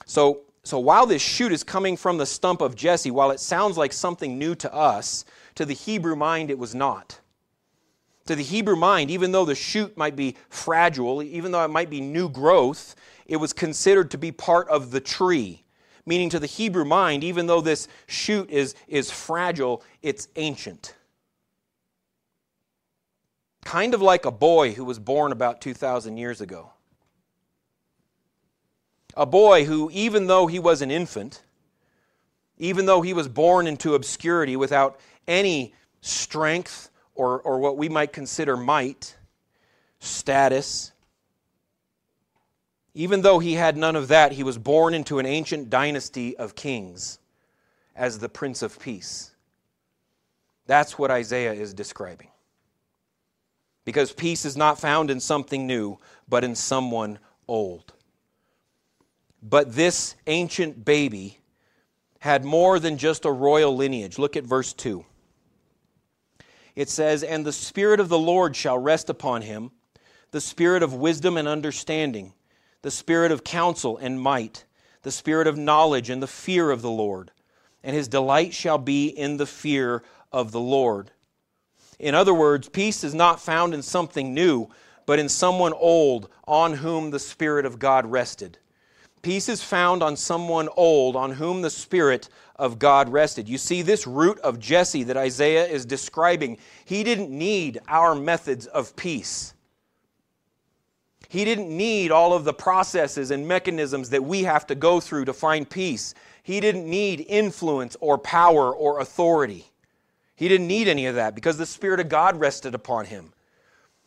So, 0.07 0.40
so 0.64 0.81
while 0.81 1.07
this 1.07 1.23
shoot 1.23 1.52
is 1.52 1.62
coming 1.62 1.97
from 1.97 2.19
the 2.19 2.26
stump 2.26 2.62
of 2.62 2.75
Jesse, 2.75 3.12
while 3.12 3.31
it 3.31 3.38
sounds 3.38 3.76
like 3.76 3.92
something 3.92 4.37
new 4.37 4.57
to 4.57 4.75
us, 4.75 5.25
to 5.54 5.64
the 5.64 5.75
Hebrew 5.75 6.16
mind 6.16 6.50
it 6.50 6.59
was 6.59 6.75
not. 6.75 7.21
To 8.26 8.37
the 8.37 8.42
Hebrew 8.42 8.76
mind, 8.76 9.11
even 9.11 9.32
though 9.32 9.44
the 9.44 9.54
shoot 9.54 9.97
might 9.97 10.14
be 10.14 10.37
fragile, 10.49 11.23
even 11.23 11.52
though 11.52 11.64
it 11.64 11.68
might 11.68 11.90
be 11.90 12.00
new 12.00 12.28
growth, 12.28 12.94
it 13.26 13.37
was 13.37 13.52
considered 13.52 14.11
to 14.12 14.18
be 14.18 14.30
part 14.30 14.68
of 14.68 14.90
the 14.90 15.00
tree 15.00 15.62
meaning 16.04 16.28
to 16.30 16.38
the 16.38 16.47
Hebrew 16.47 16.85
mind, 16.85 17.23
even 17.25 17.47
though 17.47 17.61
this 17.61 17.88
shoot 18.06 18.50
is, 18.50 18.75
is 18.88 19.11
fragile, 19.11 19.82
it's 20.02 20.28
ancient. 20.37 20.94
Kind 23.64 23.94
of 23.94 24.02
like 24.02 24.25
a 24.25 24.32
boy 24.32 24.73
who 24.73 24.85
was 24.85 24.99
born 24.99 25.30
about 25.32 25.61
2,000 25.61 26.16
years 26.16 26.40
ago. 26.40 26.73
A 29.16 29.26
boy 29.26 29.64
who, 29.64 29.90
even 29.92 30.26
though 30.26 30.47
he 30.47 30.59
was 30.59 30.82
an 30.82 30.90
infant, 30.90 31.42
even 32.59 32.87
though 32.87 33.02
he 33.02 33.12
was 33.12 33.28
born 33.28 33.66
into 33.66 33.94
obscurity 33.94 34.56
without 34.56 34.99
any 35.26 35.75
strength 36.00 36.91
or, 37.14 37.41
or 37.41 37.59
what 37.59 37.76
we 37.76 37.88
might 37.88 38.12
consider 38.12 38.57
might, 38.57 39.17
status, 39.99 40.93
even 42.95 43.23
though 43.23 43.38
he 43.38 43.55
had 43.55 43.76
none 43.76 43.97
of 43.97 44.09
that, 44.09 44.33
he 44.33 44.43
was 44.43 44.59
born 44.59 44.95
into 44.95 45.19
an 45.19 45.26
ancient 45.26 45.71
dynasty 45.71 46.37
of 46.37 46.55
kings 46.55 47.19
as 47.97 48.19
the 48.19 48.29
Prince 48.29 48.62
of 48.62 48.79
Peace. 48.79 49.31
That's 50.67 50.99
what 50.99 51.11
Isaiah 51.11 51.52
is 51.52 51.75
describing. 51.75 52.29
Because 53.85 54.12
peace 54.12 54.45
is 54.45 54.57
not 54.57 54.79
found 54.79 55.11
in 55.11 55.21
something 55.21 55.67
new, 55.67 55.99
but 56.29 56.45
in 56.45 56.55
someone 56.55 57.19
old. 57.49 57.93
But 59.43 59.75
this 59.75 60.14
ancient 60.26 60.85
baby 60.85 61.41
had 62.21 62.45
more 62.45 62.79
than 62.79 62.97
just 62.97 63.25
a 63.25 63.33
royal 63.33 63.75
lineage. 63.75 64.19
Look 64.19 64.37
at 64.37 64.45
verse 64.45 64.73
2. 64.73 65.05
It 66.75 66.88
says, 66.88 67.23
And 67.23 67.45
the 67.45 67.52
Spirit 67.52 68.00
of 68.00 68.09
the 68.09 68.19
Lord 68.19 68.57
shall 68.57 68.79
rest 68.79 69.11
upon 69.11 69.43
him, 69.43 69.71
the 70.31 70.41
Spirit 70.41 70.83
of 70.83 70.95
wisdom 70.95 71.37
and 71.37 71.47
understanding 71.47 72.33
the 72.83 72.91
spirit 72.91 73.33
of 73.33 73.45
counsel 73.45 73.97
and 73.97 74.21
might, 74.21 74.64
the 75.02 75.11
spirit 75.11 75.47
of 75.47 75.57
knowledge 75.57 76.11
and 76.11 76.23
the 76.23 76.26
fear 76.26 76.71
of 76.71 76.83
the 76.83 76.91
Lord. 76.91 77.31
And 77.83 77.97
his 77.97 78.09
delight 78.09 78.52
shall 78.52 78.79
be 78.79 79.07
in 79.07 79.37
the 79.37 79.47
fear 79.47 80.02
of 80.31 80.52
the 80.52 80.61
Lord. 80.61 81.11
In 81.99 82.14
other 82.14 82.35
words, 82.35 82.69
peace 82.69 83.02
is 83.02 83.14
not 83.14 83.41
found 83.41 83.75
in 83.75 83.83
something 83.83 84.35
new, 84.35 84.69
but 85.07 85.19
in 85.19 85.29
someone 85.29 85.73
old 85.73 86.29
on 86.47 86.75
whom 86.75 87.11
the 87.11 87.19
Spirit 87.19 87.64
of 87.64 87.79
God 87.79 88.07
rested. 88.07 88.59
Peace 89.23 89.49
is 89.49 89.62
found 89.62 90.02
on 90.02 90.17
someone 90.17 90.69
old 90.76 91.14
on 91.14 91.33
whom 91.33 91.62
the 91.62 91.71
Spirit 91.71 92.29
of 92.57 92.79
God 92.81 93.09
rested. 93.09 93.49
You 93.49 93.57
see, 93.57 93.81
this 93.81 94.07
root 94.07 94.38
of 94.41 94.59
Jesse 94.59 95.05
that 95.05 95.17
Isaiah 95.17 95.64
is 95.64 95.87
describing, 95.87 96.59
he 96.85 97.05
didn't 97.05 97.31
need 97.31 97.79
our 97.87 98.17
methods 98.17 98.67
of 98.67 98.95
peace. 98.97 99.55
He 101.29 101.45
didn't 101.45 101.75
need 101.75 102.11
all 102.11 102.35
of 102.35 102.45
the 102.45 102.52
processes 102.52 103.31
and 103.31 103.49
mechanisms 103.49 104.11
that 104.11 104.25
we 104.25 104.43
have 104.43 104.67
to 104.67 104.75
go 104.75 105.00
through 105.00 105.25
to 105.26 105.33
find 105.33 105.71
peace. 105.71 106.14
He 106.43 106.61
didn't 106.61 106.88
need 106.88 107.25
influence 107.26 107.97
or 108.00 108.19
power 108.19 108.75
or 108.75 109.00
authority. 109.00 109.67
He 110.35 110.49
didn't 110.49 110.67
need 110.67 110.88
any 110.88 111.07
of 111.07 111.14
that 111.14 111.35
because 111.35 111.57
the 111.57 111.64
Spirit 111.64 112.00
of 112.00 112.09
God 112.09 112.38
rested 112.38 112.75
upon 112.75 113.07
him. 113.07 113.33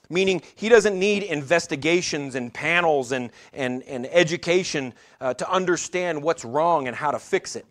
Meaning, 0.09 0.41
he 0.55 0.69
doesn't 0.69 0.97
need 0.97 1.23
investigations 1.23 2.35
and 2.35 2.53
panels 2.53 3.11
and, 3.11 3.31
and, 3.53 3.83
and 3.83 4.05
education 4.07 4.93
uh, 5.19 5.33
to 5.33 5.49
understand 5.49 6.21
what's 6.21 6.45
wrong 6.45 6.87
and 6.87 6.95
how 6.95 7.11
to 7.11 7.19
fix 7.19 7.55
it. 7.55 7.65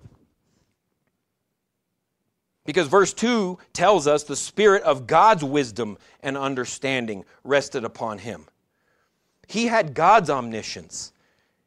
Because 2.64 2.88
verse 2.88 3.12
2 3.12 3.59
tells 3.73 4.07
us 4.07 4.25
the 4.25 4.37
Spirit 4.37 4.83
of 4.85 5.07
God's 5.07 5.45
wisdom 5.45 5.99
and 6.23 6.37
understanding 6.37 7.25
rested 7.45 7.85
upon 7.85 8.19
him. 8.19 8.47
He 9.49 9.67
had 9.67 9.95
God's 9.95 10.31
omniscience, 10.31 11.12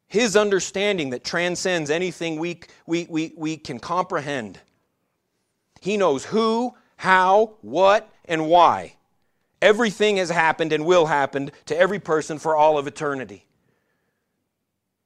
His 0.07 0.35
understanding 0.35 1.11
that 1.11 1.23
transcends 1.23 1.89
anything 1.89 2.39
we, 2.39 2.61
we, 2.85 3.05
we, 3.09 3.33
we 3.37 3.57
can 3.57 3.79
comprehend. 3.79 4.59
He 5.81 5.97
knows 5.97 6.25
who, 6.25 6.75
how, 6.97 7.53
what, 7.61 8.09
and 8.25 8.47
why. 8.47 8.96
Everything 9.61 10.17
has 10.17 10.29
happened 10.29 10.71
and 10.71 10.85
will 10.85 11.07
happen 11.07 11.51
to 11.65 11.77
every 11.77 11.99
person 11.99 12.37
for 12.39 12.55
all 12.55 12.77
of 12.77 12.87
eternity. 12.87 13.45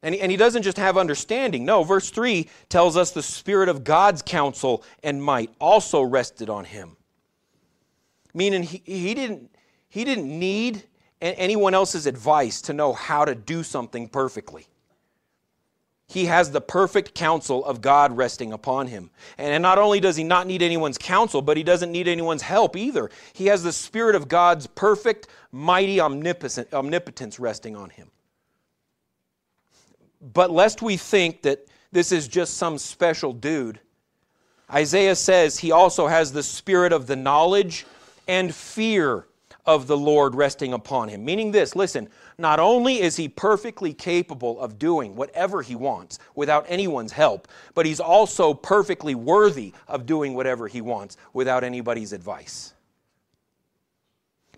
And 0.03 0.15
he, 0.15 0.21
and 0.21 0.31
he 0.31 0.37
doesn't 0.37 0.63
just 0.63 0.77
have 0.77 0.97
understanding. 0.97 1.63
No, 1.63 1.83
verse 1.83 2.09
3 2.09 2.47
tells 2.69 2.97
us 2.97 3.11
the 3.11 3.21
Spirit 3.21 3.69
of 3.69 3.83
God's 3.83 4.21
counsel 4.21 4.83
and 5.03 5.23
might 5.23 5.51
also 5.59 6.01
rested 6.01 6.49
on 6.49 6.65
him. 6.65 6.97
Meaning 8.33 8.63
he, 8.63 8.81
he, 8.85 9.13
didn't, 9.13 9.55
he 9.89 10.03
didn't 10.03 10.27
need 10.27 10.83
anyone 11.21 11.73
else's 11.73 12.07
advice 12.07 12.61
to 12.61 12.73
know 12.73 12.93
how 12.93 13.25
to 13.25 13.35
do 13.35 13.61
something 13.61 14.07
perfectly. 14.07 14.65
He 16.11 16.25
has 16.25 16.51
the 16.51 16.59
perfect 16.59 17.15
counsel 17.15 17.63
of 17.63 17.79
God 17.79 18.17
resting 18.17 18.51
upon 18.51 18.87
him. 18.87 19.11
And 19.37 19.61
not 19.61 19.77
only 19.77 20.01
does 20.01 20.17
he 20.17 20.25
not 20.25 20.45
need 20.45 20.61
anyone's 20.61 20.97
counsel, 20.97 21.41
but 21.41 21.55
he 21.55 21.63
doesn't 21.63 21.89
need 21.89 22.09
anyone's 22.09 22.41
help 22.41 22.75
either. 22.75 23.09
He 23.31 23.45
has 23.45 23.63
the 23.63 23.71
Spirit 23.71 24.13
of 24.13 24.27
God's 24.27 24.67
perfect, 24.67 25.27
mighty 25.53 26.01
omnipotence 26.01 27.39
resting 27.39 27.77
on 27.77 27.91
him. 27.91 28.11
But 30.21 30.51
lest 30.51 30.81
we 30.81 30.97
think 30.97 31.43
that 31.43 31.65
this 31.93 32.11
is 32.11 32.27
just 32.27 32.57
some 32.57 32.77
special 32.77 33.31
dude, 33.31 33.79
Isaiah 34.69 35.15
says 35.15 35.59
he 35.59 35.71
also 35.71 36.07
has 36.07 36.33
the 36.33 36.43
spirit 36.43 36.91
of 36.91 37.07
the 37.07 37.15
knowledge 37.15 37.85
and 38.27 38.53
fear 38.53 39.27
of 39.65 39.87
the 39.87 39.97
Lord 39.97 40.35
resting 40.35 40.73
upon 40.73 41.07
him. 41.07 41.23
Meaning 41.23 41.51
this 41.51 41.73
listen, 41.73 42.09
not 42.41 42.59
only 42.59 42.99
is 42.99 43.15
he 43.15 43.29
perfectly 43.29 43.93
capable 43.93 44.59
of 44.59 44.79
doing 44.79 45.15
whatever 45.15 45.61
he 45.61 45.75
wants 45.75 46.19
without 46.35 46.65
anyone's 46.67 47.11
help, 47.11 47.47
but 47.73 47.85
he's 47.85 47.99
also 47.99 48.53
perfectly 48.53 49.15
worthy 49.15 49.73
of 49.87 50.05
doing 50.05 50.33
whatever 50.33 50.67
he 50.67 50.81
wants 50.81 51.17
without 51.33 51.63
anybody's 51.63 52.11
advice. 52.11 52.73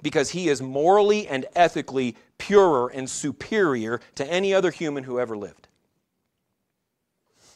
Because 0.02 0.32
he 0.32 0.50
is 0.50 0.62
morally 0.62 1.28
and 1.28 1.46
ethically 1.56 2.16
purer 2.38 2.90
and 2.90 3.10
superior 3.10 4.02
to 4.16 4.26
any 4.32 4.54
other 4.54 4.72
human 4.72 5.04
who 5.04 5.20
ever 5.20 5.38
lived. 5.38 5.68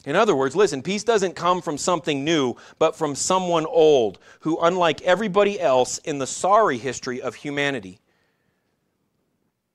In 0.05 0.15
other 0.15 0.35
words, 0.35 0.55
listen, 0.55 0.81
peace 0.81 1.03
doesn't 1.03 1.35
come 1.35 1.61
from 1.61 1.77
something 1.77 2.23
new, 2.23 2.55
but 2.79 2.95
from 2.95 3.13
someone 3.13 3.65
old 3.65 4.19
who, 4.39 4.57
unlike 4.61 5.01
everybody 5.01 5.59
else 5.59 5.97
in 5.97 6.17
the 6.17 6.27
sorry 6.27 6.77
history 6.77 7.21
of 7.21 7.35
humanity, 7.35 7.99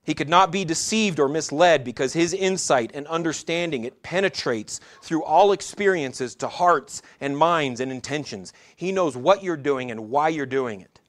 he 0.03 0.13
could 0.13 0.29
not 0.29 0.51
be 0.51 0.65
deceived 0.65 1.19
or 1.19 1.29
misled 1.29 1.83
because 1.83 2.11
his 2.11 2.33
insight 2.33 2.91
and 2.93 3.07
understanding 3.07 3.85
it 3.85 4.03
penetrates 4.03 4.81
through 5.01 5.23
all 5.23 5.53
experiences 5.53 6.35
to 6.35 6.47
hearts 6.47 7.01
and 7.21 7.37
minds 7.37 7.79
and 7.79 7.91
intentions. 7.91 8.51
He 8.75 8.91
knows 8.91 9.15
what 9.15 9.43
you're 9.43 9.55
doing 9.55 9.91
and 9.91 10.09
why 10.09 10.29
you're 10.29 10.45
doing 10.45 10.81
it. 10.81 10.99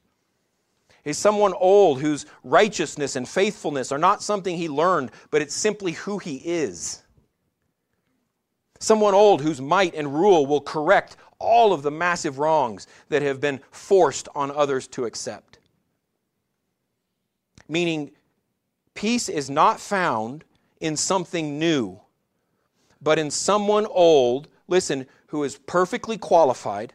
He's 1.03 1.17
someone 1.17 1.53
old 1.53 1.99
whose 1.99 2.25
righteousness 2.43 3.15
and 3.15 3.27
faithfulness 3.27 3.91
are 3.91 3.97
not 3.97 4.23
something 4.23 4.57
he 4.57 4.69
learned, 4.69 5.11
but 5.29 5.41
it's 5.41 5.53
simply 5.53 5.91
who 5.91 6.17
he 6.17 6.37
is. 6.37 7.03
Someone 8.79 9.13
old 9.13 9.41
whose 9.41 9.61
might 9.61 9.93
and 9.93 10.13
rule 10.13 10.45
will 10.45 10.61
correct 10.61 11.17
all 11.37 11.73
of 11.73 11.83
the 11.83 11.91
massive 11.91 12.39
wrongs 12.39 12.87
that 13.09 13.21
have 13.21 13.41
been 13.41 13.59
forced 13.71 14.29
on 14.35 14.51
others 14.51 14.87
to 14.87 15.05
accept. 15.05 15.59
Meaning, 17.67 18.11
peace 18.95 19.29
is 19.29 19.49
not 19.49 19.79
found 19.79 20.43
in 20.79 20.97
something 20.97 21.59
new, 21.59 21.99
but 23.01 23.19
in 23.19 23.29
someone 23.29 23.85
old, 23.85 24.47
listen, 24.67 25.05
who 25.27 25.43
is 25.43 25.57
perfectly 25.57 26.17
qualified, 26.17 26.93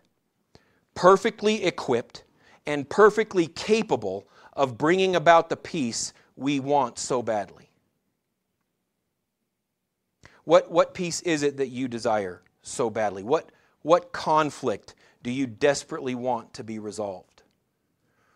perfectly 0.94 1.64
equipped, 1.64 2.24
and 2.66 2.88
perfectly 2.88 3.46
capable 3.46 4.26
of 4.54 4.76
bringing 4.76 5.14
about 5.14 5.48
the 5.48 5.56
peace 5.56 6.12
we 6.36 6.58
want 6.58 6.98
so 6.98 7.22
badly. 7.22 7.70
What, 10.44 10.70
what 10.70 10.94
peace 10.94 11.20
is 11.22 11.42
it 11.42 11.58
that 11.58 11.68
you 11.68 11.86
desire 11.86 12.42
so 12.62 12.90
badly? 12.90 13.22
What, 13.22 13.52
what 13.82 14.12
conflict 14.12 14.94
do 15.22 15.30
you 15.30 15.46
desperately 15.46 16.14
want 16.14 16.52
to 16.54 16.64
be 16.64 16.78
resolved? 16.78 17.42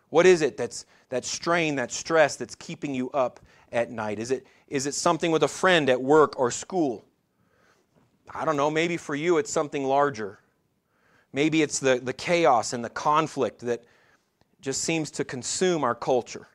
What 0.09 0.25
is 0.25 0.41
it 0.41 0.55
that's 0.55 0.85
that 1.09 1.25
strain, 1.25 1.75
that 1.75 1.91
stress 1.91 2.35
that's 2.35 2.55
keeping 2.55 2.93
you 2.93 3.09
up 3.11 3.39
at 3.75 3.91
night? 3.91 4.17
Is 4.17 4.31
it, 4.31 4.47
is 4.67 4.87
it 4.87 4.95
something 4.95 5.29
with 5.31 5.43
a 5.43 5.47
friend 5.47 5.89
at 5.89 6.01
work 6.01 6.39
or 6.39 6.49
school? 6.49 7.05
I 8.33 8.45
don't 8.45 8.57
know, 8.57 8.71
maybe 8.71 8.97
for 8.97 9.13
you 9.13 9.37
it's 9.37 9.51
something 9.51 9.83
larger. 9.83 10.39
Maybe 11.31 11.61
it's 11.61 11.79
the, 11.79 11.99
the 12.01 12.13
chaos 12.13 12.73
and 12.73 12.83
the 12.83 12.89
conflict 12.89 13.59
that 13.61 13.83
just 14.61 14.81
seems 14.81 15.11
to 15.11 15.25
consume 15.25 15.83
our 15.83 15.93
culture. 15.93 16.47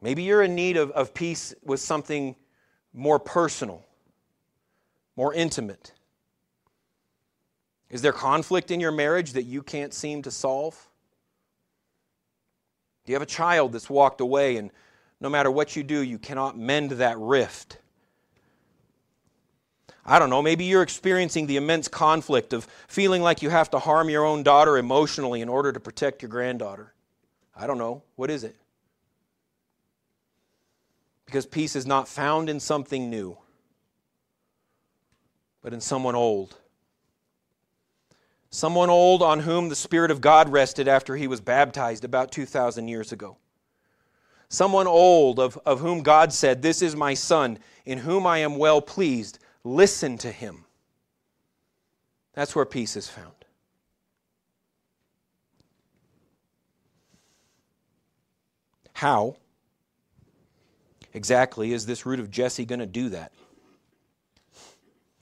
Maybe 0.00 0.22
you're 0.22 0.42
in 0.42 0.54
need 0.54 0.76
of, 0.76 0.90
of 0.92 1.14
peace 1.14 1.54
with 1.64 1.80
something 1.80 2.36
more 2.92 3.18
personal, 3.18 3.84
more 5.16 5.32
intimate? 5.34 5.92
Is 7.88 8.02
there 8.02 8.12
conflict 8.12 8.70
in 8.70 8.80
your 8.80 8.92
marriage 8.92 9.32
that 9.32 9.44
you 9.44 9.62
can't 9.62 9.94
seem 9.94 10.22
to 10.22 10.30
solve? 10.30 10.88
Do 13.06 13.12
you 13.12 13.14
have 13.14 13.22
a 13.22 13.26
child 13.26 13.72
that's 13.72 13.88
walked 13.88 14.20
away 14.20 14.56
and 14.56 14.70
no 15.20 15.30
matter 15.30 15.50
what 15.50 15.76
you 15.76 15.82
do, 15.82 16.00
you 16.00 16.18
cannot 16.18 16.58
mend 16.58 16.90
that 16.92 17.16
rift? 17.18 17.78
I 20.04 20.18
don't 20.18 20.30
know, 20.30 20.42
maybe 20.42 20.64
you're 20.64 20.82
experiencing 20.82 21.46
the 21.46 21.56
immense 21.56 21.88
conflict 21.88 22.52
of 22.52 22.66
feeling 22.86 23.22
like 23.22 23.42
you 23.42 23.50
have 23.50 23.70
to 23.70 23.78
harm 23.78 24.08
your 24.08 24.24
own 24.24 24.42
daughter 24.42 24.76
emotionally 24.76 25.40
in 25.40 25.48
order 25.48 25.72
to 25.72 25.80
protect 25.80 26.22
your 26.22 26.28
granddaughter. 26.28 26.92
I 27.56 27.66
don't 27.66 27.78
know. 27.78 28.02
What 28.16 28.30
is 28.30 28.44
it? 28.44 28.54
Because 31.24 31.46
peace 31.46 31.74
is 31.74 31.86
not 31.86 32.06
found 32.06 32.48
in 32.48 32.60
something 32.60 33.10
new, 33.10 33.36
but 35.62 35.72
in 35.72 35.80
someone 35.80 36.14
old. 36.14 36.56
Someone 38.56 38.88
old 38.88 39.20
on 39.20 39.40
whom 39.40 39.68
the 39.68 39.76
Spirit 39.76 40.10
of 40.10 40.22
God 40.22 40.48
rested 40.48 40.88
after 40.88 41.14
he 41.14 41.26
was 41.26 41.42
baptized 41.42 42.06
about 42.06 42.32
2,000 42.32 42.88
years 42.88 43.12
ago. 43.12 43.36
Someone 44.48 44.86
old 44.86 45.38
of, 45.38 45.58
of 45.66 45.80
whom 45.80 46.02
God 46.02 46.32
said, 46.32 46.62
This 46.62 46.80
is 46.80 46.96
my 46.96 47.12
Son, 47.12 47.58
in 47.84 47.98
whom 47.98 48.26
I 48.26 48.38
am 48.38 48.56
well 48.56 48.80
pleased. 48.80 49.38
Listen 49.62 50.16
to 50.16 50.32
him. 50.32 50.64
That's 52.32 52.56
where 52.56 52.64
peace 52.64 52.96
is 52.96 53.10
found. 53.10 53.34
How? 58.94 59.36
exactly 61.12 61.74
is 61.74 61.84
this 61.84 62.06
root 62.06 62.20
of 62.20 62.30
Jesse 62.30 62.64
going 62.64 62.78
to 62.78 62.86
do 62.86 63.10
that? 63.10 63.32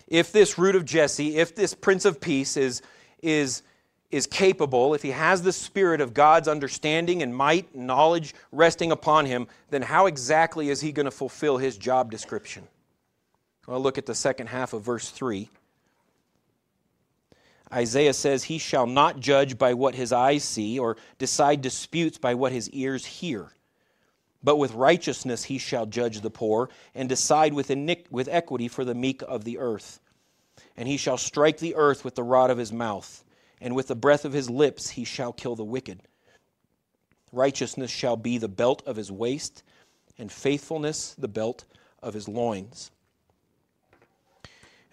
If 0.06 0.30
this 0.30 0.56
root 0.56 0.76
of 0.76 0.84
Jesse, 0.84 1.36
if 1.36 1.56
this 1.56 1.74
Prince 1.74 2.04
of 2.04 2.20
Peace 2.20 2.56
is, 2.56 2.80
is, 3.24 3.62
is 4.10 4.26
capable, 4.26 4.94
if 4.94 5.02
he 5.02 5.10
has 5.10 5.42
the 5.42 5.52
spirit 5.52 6.00
of 6.00 6.14
God's 6.14 6.46
understanding 6.46 7.22
and 7.22 7.34
might 7.34 7.72
and 7.74 7.86
knowledge 7.86 8.34
resting 8.52 8.92
upon 8.92 9.26
him, 9.26 9.48
then 9.70 9.82
how 9.82 10.06
exactly 10.06 10.68
is 10.68 10.80
he 10.80 10.92
going 10.92 11.04
to 11.04 11.10
fulfill 11.10 11.56
his 11.56 11.76
job 11.76 12.10
description? 12.10 12.68
Well, 13.66 13.80
look 13.80 13.98
at 13.98 14.06
the 14.06 14.14
second 14.14 14.48
half 14.48 14.72
of 14.72 14.82
verse 14.82 15.10
3. 15.10 15.48
Isaiah 17.72 18.12
says, 18.12 18.44
He 18.44 18.58
shall 18.58 18.86
not 18.86 19.20
judge 19.20 19.58
by 19.58 19.74
what 19.74 19.94
his 19.94 20.12
eyes 20.12 20.44
see, 20.44 20.78
or 20.78 20.96
decide 21.18 21.60
disputes 21.60 22.18
by 22.18 22.34
what 22.34 22.52
his 22.52 22.70
ears 22.70 23.04
hear. 23.04 23.50
But 24.42 24.56
with 24.56 24.74
righteousness 24.74 25.44
he 25.44 25.58
shall 25.58 25.86
judge 25.86 26.20
the 26.20 26.30
poor, 26.30 26.68
and 26.94 27.08
decide 27.08 27.54
with, 27.54 27.72
with 28.10 28.28
equity 28.28 28.68
for 28.68 28.84
the 28.84 28.94
meek 28.94 29.22
of 29.22 29.44
the 29.44 29.58
earth. 29.58 30.00
And 30.76 30.88
he 30.88 30.96
shall 30.96 31.18
strike 31.18 31.58
the 31.58 31.74
earth 31.74 32.04
with 32.04 32.14
the 32.14 32.22
rod 32.22 32.50
of 32.50 32.58
his 32.58 32.72
mouth, 32.72 33.24
and 33.60 33.74
with 33.74 33.88
the 33.88 33.94
breath 33.94 34.24
of 34.24 34.32
his 34.32 34.50
lips 34.50 34.90
he 34.90 35.04
shall 35.04 35.32
kill 35.32 35.56
the 35.56 35.64
wicked. 35.64 36.00
Righteousness 37.32 37.90
shall 37.90 38.16
be 38.16 38.38
the 38.38 38.48
belt 38.48 38.82
of 38.86 38.96
his 38.96 39.10
waist, 39.10 39.62
and 40.18 40.30
faithfulness 40.30 41.14
the 41.18 41.28
belt 41.28 41.64
of 42.02 42.14
his 42.14 42.28
loins. 42.28 42.90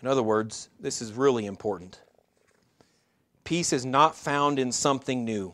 In 0.02 0.08
other 0.08 0.24
words, 0.24 0.70
this 0.80 1.02
is 1.02 1.14
really 1.14 1.46
important. 1.46 2.00
Peace 3.44 3.72
is 3.74 3.86
not 3.86 4.16
found 4.16 4.58
in 4.58 4.72
something 4.72 5.24
new. 5.24 5.54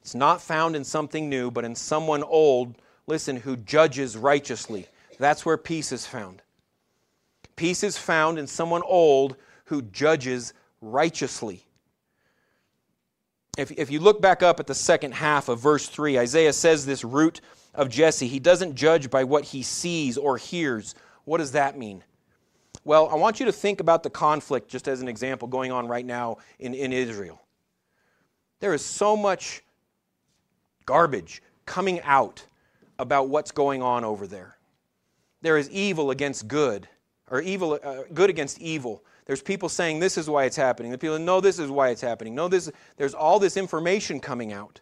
It's 0.00 0.14
not 0.14 0.40
found 0.40 0.76
in 0.76 0.84
something 0.84 1.28
new, 1.28 1.50
but 1.50 1.64
in 1.64 1.74
someone 1.74 2.22
old, 2.22 2.76
listen, 3.08 3.36
who 3.36 3.56
judges 3.56 4.16
righteously. 4.16 4.86
That's 5.18 5.44
where 5.44 5.56
peace 5.56 5.90
is 5.90 6.06
found. 6.06 6.42
Peace 7.56 7.82
is 7.82 7.98
found 7.98 8.38
in 8.38 8.46
someone 8.46 8.82
old 8.84 9.36
who 9.66 9.82
judges 9.82 10.52
righteously. 10.80 11.64
If, 13.56 13.70
if 13.72 13.90
you 13.90 14.00
look 14.00 14.20
back 14.20 14.42
up 14.42 14.60
at 14.60 14.66
the 14.66 14.74
second 14.74 15.14
half 15.14 15.48
of 15.48 15.58
verse 15.58 15.88
3, 15.88 16.18
Isaiah 16.18 16.52
says 16.52 16.84
this 16.84 17.02
root 17.02 17.40
of 17.74 17.88
Jesse, 17.88 18.28
he 18.28 18.38
doesn't 18.38 18.74
judge 18.74 19.10
by 19.10 19.24
what 19.24 19.44
he 19.44 19.62
sees 19.62 20.18
or 20.18 20.36
hears. 20.36 20.94
What 21.24 21.38
does 21.38 21.52
that 21.52 21.78
mean? 21.78 22.04
Well, 22.84 23.08
I 23.08 23.14
want 23.14 23.40
you 23.40 23.46
to 23.46 23.52
think 23.52 23.80
about 23.80 24.02
the 24.02 24.10
conflict, 24.10 24.68
just 24.68 24.86
as 24.86 25.00
an 25.00 25.08
example, 25.08 25.48
going 25.48 25.72
on 25.72 25.88
right 25.88 26.04
now 26.04 26.36
in, 26.58 26.74
in 26.74 26.92
Israel. 26.92 27.40
There 28.60 28.74
is 28.74 28.84
so 28.84 29.16
much 29.16 29.62
garbage 30.84 31.42
coming 31.64 32.00
out 32.02 32.44
about 32.98 33.28
what's 33.28 33.50
going 33.50 33.82
on 33.82 34.04
over 34.04 34.26
there. 34.26 34.56
There 35.42 35.58
is 35.58 35.70
evil 35.70 36.10
against 36.10 36.48
good, 36.48 36.88
or 37.30 37.40
evil, 37.40 37.78
uh, 37.82 38.02
good 38.14 38.30
against 38.30 38.60
evil. 38.60 39.02
There's 39.26 39.42
people 39.42 39.68
saying 39.68 39.98
this 39.98 40.16
is 40.16 40.30
why 40.30 40.44
it's 40.44 40.56
happening. 40.56 40.92
The 40.92 40.98
people 40.98 41.18
know 41.18 41.40
this 41.40 41.58
is 41.58 41.70
why 41.70 41.88
it's 41.88 42.00
happening. 42.00 42.34
No, 42.34 42.48
this. 42.48 42.70
There's 42.96 43.14
all 43.14 43.38
this 43.38 43.56
information 43.56 44.20
coming 44.20 44.52
out. 44.52 44.80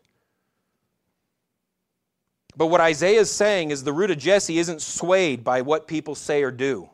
But 2.57 2.66
what 2.66 2.80
Isaiah 2.80 3.20
is 3.20 3.30
saying 3.30 3.70
is 3.70 3.83
the 3.83 3.92
root 3.92 4.11
of 4.11 4.18
Jesse 4.18 4.59
isn't 4.59 4.80
swayed 4.80 5.42
by 5.42 5.62
what 5.62 5.88
people 5.88 6.14
say 6.14 6.42
or 6.42 6.50
do. 6.50 6.88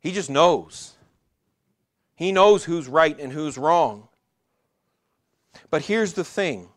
He 0.00 0.12
just 0.12 0.28
knows. 0.28 0.96
He 2.14 2.32
knows 2.32 2.64
who's 2.64 2.88
right 2.88 3.18
and 3.18 3.32
who's 3.32 3.56
wrong. 3.56 4.08
But 5.70 5.82
here's 5.82 6.14
the 6.14 6.24
thing 6.24 6.68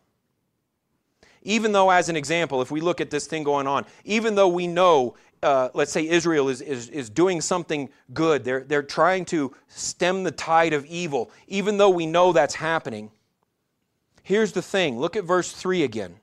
even 1.44 1.72
though, 1.72 1.90
as 1.90 2.08
an 2.08 2.16
example, 2.16 2.62
if 2.62 2.70
we 2.70 2.82
look 2.82 3.02
at 3.02 3.10
this 3.10 3.26
thing 3.26 3.44
going 3.44 3.66
on, 3.66 3.86
even 4.06 4.36
though 4.36 4.48
we 4.48 4.68
know, 4.68 5.16
uh, 5.44 5.70
let's 5.74 5.92
say 5.92 6.08
Israel 6.08 6.50
is, 6.50 6.62
is, 6.62 6.90
is 6.90 7.10
doing 7.10 7.42
something 7.42 7.90
good, 8.14 8.44
they're, 8.44 8.64
they're 8.64 8.84
trying 8.84 9.26
to 9.26 9.56
stem 9.68 10.24
the 10.24 10.32
tide 10.32 10.74
of 10.74 10.86
evil, 10.86 11.32
even 11.48 11.78
though 11.78 11.90
we 11.90 12.06
know 12.06 12.32
that's 12.32 12.56
happening, 12.56 13.10
here's 14.24 14.52
the 14.52 14.62
thing 14.62 15.00
look 15.00 15.16
at 15.16 15.24
verse 15.24 15.52
3 15.52 15.84
again. 15.84 16.16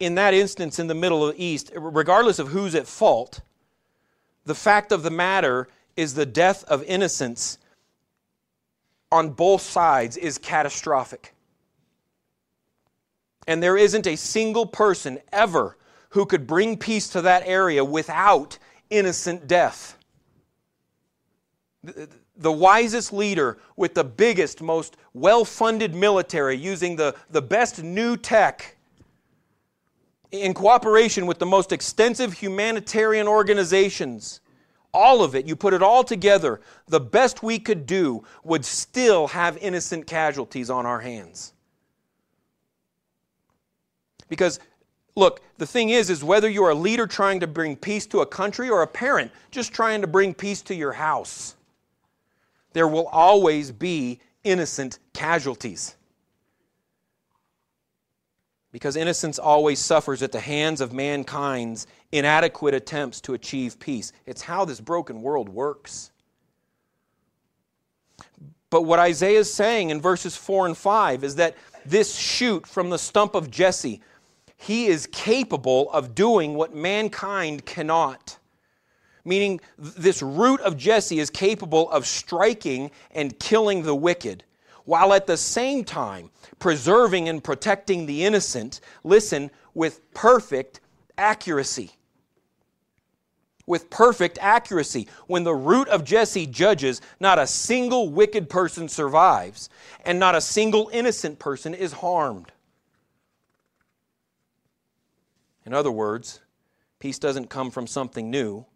In 0.00 0.14
that 0.14 0.34
instance, 0.34 0.78
in 0.78 0.86
the 0.86 0.94
Middle 0.94 1.26
of 1.26 1.36
the 1.36 1.44
East, 1.44 1.70
regardless 1.74 2.38
of 2.38 2.48
who's 2.48 2.74
at 2.74 2.86
fault, 2.86 3.40
the 4.44 4.54
fact 4.54 4.90
of 4.90 5.02
the 5.02 5.10
matter 5.10 5.68
is 5.96 6.14
the 6.14 6.26
death 6.26 6.64
of 6.64 6.82
innocence 6.84 7.58
on 9.10 9.30
both 9.30 9.60
sides 9.60 10.16
is 10.16 10.38
catastrophic. 10.38 11.34
And 13.46 13.62
there 13.62 13.76
isn't 13.76 14.06
a 14.06 14.16
single 14.16 14.66
person 14.66 15.18
ever 15.32 15.76
who 16.12 16.26
could 16.26 16.46
bring 16.46 16.76
peace 16.76 17.08
to 17.08 17.22
that 17.22 17.42
area 17.46 17.84
without 17.84 18.58
innocent 18.90 19.46
death. 19.46 19.96
The 22.36 22.52
wisest 22.52 23.12
leader 23.12 23.58
with 23.76 23.94
the 23.94 24.04
biggest, 24.04 24.62
most 24.62 24.96
well 25.14 25.44
funded 25.44 25.94
military, 25.94 26.56
using 26.56 26.96
the, 26.96 27.14
the 27.30 27.42
best 27.42 27.82
new 27.82 28.16
tech, 28.16 28.76
in 30.32 30.54
cooperation 30.54 31.26
with 31.26 31.38
the 31.38 31.46
most 31.46 31.72
extensive 31.72 32.32
humanitarian 32.32 33.28
organizations, 33.28 34.40
all 34.92 35.22
of 35.22 35.34
it, 35.34 35.46
you 35.46 35.56
put 35.56 35.72
it 35.74 35.82
all 35.82 36.04
together, 36.04 36.60
the 36.88 37.00
best 37.00 37.42
we 37.42 37.58
could 37.58 37.86
do 37.86 38.24
would 38.44 38.64
still 38.64 39.28
have 39.28 39.56
innocent 39.58 40.06
casualties 40.06 40.68
on 40.68 40.84
our 40.84 41.00
hands. 41.00 41.52
Because 44.28 44.58
look, 45.14 45.40
the 45.58 45.66
thing 45.66 45.90
is 45.90 46.10
is 46.10 46.24
whether 46.24 46.48
you're 46.48 46.70
a 46.70 46.74
leader 46.74 47.06
trying 47.06 47.40
to 47.40 47.46
bring 47.46 47.76
peace 47.76 48.06
to 48.06 48.20
a 48.20 48.26
country 48.26 48.68
or 48.68 48.82
a 48.82 48.86
parent 48.86 49.30
just 49.50 49.72
trying 49.72 50.00
to 50.00 50.06
bring 50.06 50.34
peace 50.34 50.62
to 50.62 50.74
your 50.74 50.92
house, 50.92 51.54
there 52.72 52.88
will 52.88 53.06
always 53.08 53.70
be 53.70 54.20
innocent 54.44 54.98
casualties. 55.12 55.96
Because 58.72 58.96
innocence 58.96 59.38
always 59.38 59.78
suffers 59.78 60.22
at 60.22 60.32
the 60.32 60.40
hands 60.40 60.80
of 60.80 60.94
mankind's 60.94 61.86
inadequate 62.10 62.72
attempts 62.72 63.20
to 63.20 63.34
achieve 63.34 63.78
peace. 63.78 64.12
It's 64.24 64.42
how 64.42 64.64
this 64.64 64.80
broken 64.80 65.20
world 65.20 65.50
works. 65.50 66.10
But 68.70 68.82
what 68.82 68.98
Isaiah 68.98 69.40
is 69.40 69.52
saying 69.52 69.90
in 69.90 70.00
verses 70.00 70.34
4 70.34 70.64
and 70.64 70.76
5 70.76 71.24
is 71.24 71.34
that 71.36 71.56
this 71.84 72.16
shoot 72.16 72.66
from 72.66 72.88
the 72.88 72.98
stump 72.98 73.34
of 73.34 73.50
Jesse, 73.50 74.00
he 74.62 74.86
is 74.86 75.08
capable 75.08 75.90
of 75.90 76.14
doing 76.14 76.54
what 76.54 76.72
mankind 76.72 77.66
cannot. 77.66 78.38
Meaning, 79.24 79.60
this 79.76 80.22
root 80.22 80.60
of 80.60 80.76
Jesse 80.76 81.18
is 81.18 81.30
capable 81.30 81.90
of 81.90 82.06
striking 82.06 82.92
and 83.10 83.36
killing 83.40 83.82
the 83.82 83.94
wicked, 83.94 84.44
while 84.84 85.14
at 85.14 85.26
the 85.26 85.36
same 85.36 85.82
time 85.82 86.30
preserving 86.60 87.28
and 87.28 87.42
protecting 87.42 88.06
the 88.06 88.24
innocent, 88.24 88.80
listen, 89.02 89.50
with 89.74 90.00
perfect 90.14 90.78
accuracy. 91.18 91.90
With 93.66 93.90
perfect 93.90 94.38
accuracy. 94.40 95.08
When 95.26 95.42
the 95.42 95.56
root 95.56 95.88
of 95.88 96.04
Jesse 96.04 96.46
judges, 96.46 97.00
not 97.18 97.40
a 97.40 97.48
single 97.48 98.10
wicked 98.10 98.48
person 98.48 98.88
survives, 98.88 99.70
and 100.04 100.20
not 100.20 100.36
a 100.36 100.40
single 100.40 100.88
innocent 100.92 101.40
person 101.40 101.74
is 101.74 101.94
harmed. 101.94 102.52
In 105.64 105.74
other 105.74 105.90
words, 105.90 106.40
peace 106.98 107.18
doesn't 107.18 107.50
come 107.50 107.70
from 107.70 107.86
something 107.86 108.30
new, 108.30 108.66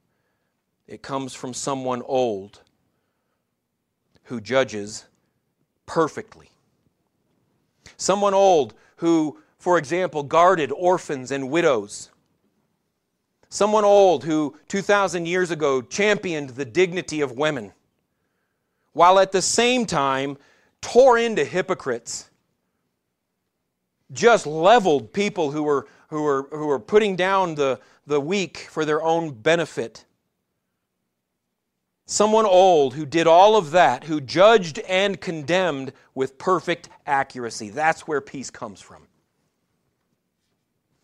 it 0.86 1.02
comes 1.02 1.34
from 1.34 1.52
someone 1.52 2.02
old 2.02 2.60
who 4.24 4.40
judges 4.40 5.06
perfectly. 5.86 6.50
Someone 7.96 8.34
old 8.34 8.74
who, 8.96 9.38
for 9.58 9.78
example, 9.78 10.22
guarded 10.22 10.70
orphans 10.72 11.30
and 11.30 11.50
widows. 11.50 12.10
Someone 13.48 13.84
old 13.84 14.24
who 14.24 14.56
2,000 14.68 15.26
years 15.26 15.50
ago 15.50 15.80
championed 15.80 16.50
the 16.50 16.64
dignity 16.64 17.20
of 17.20 17.32
women, 17.32 17.72
while 18.92 19.18
at 19.18 19.32
the 19.32 19.42
same 19.42 19.86
time 19.86 20.36
tore 20.80 21.18
into 21.18 21.44
hypocrites, 21.44 22.28
just 24.12 24.46
leveled 24.46 25.12
people 25.12 25.50
who 25.50 25.62
were, 25.62 25.86
who 26.08 26.24
are, 26.24 26.42
who 26.50 26.66
were 26.66 26.78
putting 26.78 27.16
down 27.16 27.54
the, 27.54 27.80
the 28.06 28.20
weak 28.20 28.68
for 28.70 28.84
their 28.84 29.02
own 29.02 29.32
benefit. 29.32 30.04
Someone 32.06 32.46
old 32.46 32.94
who 32.94 33.04
did 33.04 33.26
all 33.26 33.56
of 33.56 33.72
that, 33.72 34.04
who 34.04 34.20
judged 34.20 34.78
and 34.80 35.20
condemned 35.20 35.92
with 36.14 36.38
perfect 36.38 36.88
accuracy. 37.06 37.70
That's 37.70 38.06
where 38.06 38.20
peace 38.20 38.50
comes 38.50 38.80
from. 38.80 39.08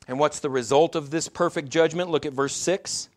And 0.07 0.19
what's 0.19 0.41
the 0.41 0.51
result 0.51 0.95
of 0.95 1.11
this 1.11 1.29
perfect 1.29 1.71
judgment? 1.71 2.11
Look 2.11 2.27
at 2.27 2.33
verse 2.33 2.55
6. 2.55 3.09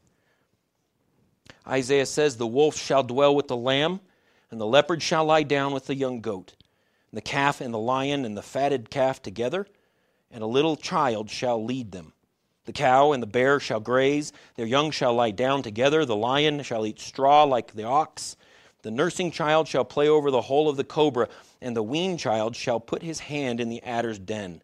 Isaiah 1.68 2.06
says, 2.06 2.38
The 2.38 2.48
wolf 2.48 2.76
shall 2.78 3.04
dwell 3.04 3.36
with 3.36 3.48
the 3.48 3.58
lamb, 3.58 4.00
and 4.52 4.60
the 4.60 4.66
leopard 4.66 5.02
shall 5.02 5.26
lie 5.26 5.44
down 5.44 5.74
with 5.74 5.88
the 5.88 5.96
young 5.96 6.22
goat, 6.22 6.56
and 7.12 7.18
the 7.18 7.22
calf 7.22 7.62
and 7.62 7.74
the 7.74 7.80
lion 7.80 8.26
and 8.26 8.38
the 8.38 8.44
fatted 8.44 8.90
calf 8.90 9.22
together, 9.22 9.68
and 10.36 10.44
a 10.44 10.48
little 10.48 10.76
child 10.76 11.30
shall 11.30 11.64
lead 11.64 11.94
them. 11.94 12.12
The 12.66 12.74
cow 12.74 13.14
and 13.14 13.24
the 13.24 13.28
bear 13.28 13.58
shall 13.58 13.80
graze, 13.80 14.34
their 14.58 14.66
young 14.66 14.92
shall 14.92 15.14
lie 15.14 15.32
down 15.32 15.64
together, 15.64 16.04
the 16.04 16.16
lion 16.16 16.62
shall 16.62 16.86
eat 16.86 17.00
straw 17.00 17.46
like 17.46 17.74
the 17.74 17.86
ox. 17.86 18.36
The 18.82 18.92
nursing 18.92 19.32
child 19.32 19.70
shall 19.70 19.86
play 19.86 20.10
over 20.10 20.30
the 20.30 20.42
hole 20.42 20.68
of 20.68 20.76
the 20.76 20.84
cobra, 20.84 21.30
and 21.62 21.74
the 21.74 21.82
weaned 21.82 22.20
child 22.20 22.54
shall 22.54 22.82
put 22.82 23.02
his 23.02 23.22
hand 23.22 23.62
in 23.62 23.70
the 23.70 23.82
adder's 23.84 24.20
den. 24.20 24.62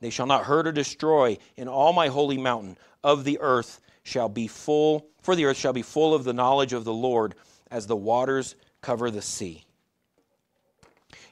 They 0.00 0.10
shall 0.10 0.26
not 0.26 0.46
hurt 0.46 0.66
or 0.66 0.72
destroy 0.72 1.38
in 1.56 1.68
all 1.68 1.92
my 1.92 2.08
holy 2.08 2.36
mountain 2.36 2.76
of 3.04 3.22
the 3.22 3.38
earth 3.40 3.80
shall 4.02 4.28
be 4.28 4.48
full, 4.48 5.06
for 5.22 5.36
the 5.36 5.44
earth 5.44 5.56
shall 5.56 5.72
be 5.72 5.82
full 5.82 6.14
of 6.14 6.24
the 6.24 6.32
knowledge 6.32 6.72
of 6.72 6.82
the 6.82 6.92
Lord 6.92 7.36
as 7.70 7.86
the 7.86 7.96
waters 7.96 8.56
cover 8.80 9.08
the 9.08 9.22
sea. 9.22 9.64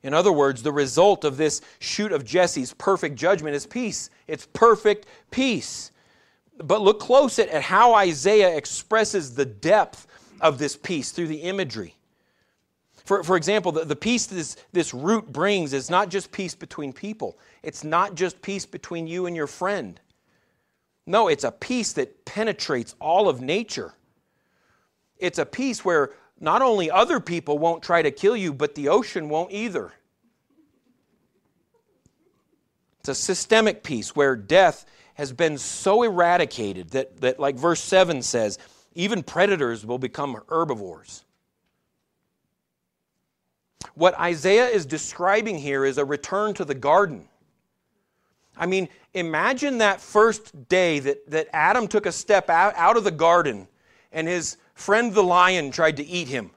In 0.03 0.15
other 0.15 0.33
words, 0.33 0.63
the 0.63 0.73
result 0.73 1.25
of 1.25 1.37
this 1.37 1.61
shoot 1.81 2.13
of 2.13 2.25
Jesse's 2.25 2.73
perfect 2.75 3.17
judgment 3.17 3.55
is 3.55 3.67
peace. 3.67 4.11
It's 4.27 4.47
perfect 4.47 5.07
peace. 5.31 5.91
But 6.59 6.83
look 6.83 7.01
close 7.01 7.39
at, 7.39 7.49
at 7.49 7.63
how 7.63 7.95
Isaiah 7.95 8.57
expresses 8.57 9.35
the 9.35 9.45
depth 9.45 10.07
of 10.41 10.59
this 10.59 10.77
peace 10.77 11.11
through 11.11 11.29
the 11.29 11.43
imagery. 11.43 11.95
For, 13.05 13.25
for 13.25 13.37
example, 13.37 13.73
the, 13.73 13.85
the 13.85 13.97
peace 13.97 14.27
this, 14.27 14.57
this 14.73 14.93
root 14.93 15.33
brings 15.33 15.73
is 15.73 15.89
not 15.89 16.11
just 16.11 16.31
peace 16.31 16.55
between 16.55 16.93
people, 16.93 17.39
it's 17.63 17.83
not 17.83 18.15
just 18.15 18.43
peace 18.43 18.67
between 18.67 19.07
you 19.07 19.27
and 19.27 19.35
your 19.35 19.47
friend. 19.47 19.99
No, 21.07 21.29
it's 21.29 21.45
a 21.45 21.51
peace 21.51 21.95
that 21.95 22.27
penetrates 22.27 22.95
all 23.01 23.31
of 23.31 23.41
nature. 23.41 23.95
It's 25.17 25.39
a 25.39 25.47
peace 25.47 25.85
where 25.85 26.11
not 26.41 26.63
only 26.63 26.91
other 26.91 27.21
people 27.21 27.59
won't 27.59 27.83
try 27.83 28.03
to 28.03 28.11
kill 28.11 28.37
you, 28.37 28.53
but 28.53 28.75
the 28.75 28.89
ocean 28.89 29.29
won't 29.29 29.53
either. 29.53 29.93
It's 33.01 33.09
a 33.09 33.15
systemic 33.15 33.83
peace 33.83 34.15
where 34.15 34.37
death 34.37 34.85
has 35.15 35.33
been 35.33 35.59
so 35.59 36.03
eradicated 36.03 36.91
that, 36.91 37.21
that, 37.21 37.41
like 37.41 37.57
verse 37.57 37.81
7 37.81 38.23
says, 38.23 38.59
even 38.95 39.23
predators 39.23 39.85
will 39.85 39.99
become 39.99 40.41
herbivores. 40.49 41.25
What 43.95 44.19
Isaiah 44.19 44.69
is 44.69 44.87
describing 44.87 45.59
here 45.59 45.85
is 45.85 45.99
a 45.99 46.05
return 46.05 46.55
to 46.55 46.65
the 46.65 46.75
garden. 46.75 47.29
I 48.57 48.67
mean, 48.67 48.89
imagine 49.15 49.79
that 49.79 50.01
first 50.01 50.69
day 50.69 50.99
that, 51.01 51.31
that 51.31 51.49
Adam 51.53 51.89
took 51.89 52.07
a 52.07 52.13
step 52.13 52.51
out, 52.51 52.75
out 52.77 52.97
of 52.97 53.05
the 53.05 53.11
garden 53.11 53.69
and 54.13 54.27
his 54.27 54.57
friend 54.75 55.13
the 55.13 55.23
lion 55.23 55.71
tried 55.71 55.97
to 55.97 56.07
eat 56.07 56.29
him. 56.29 56.51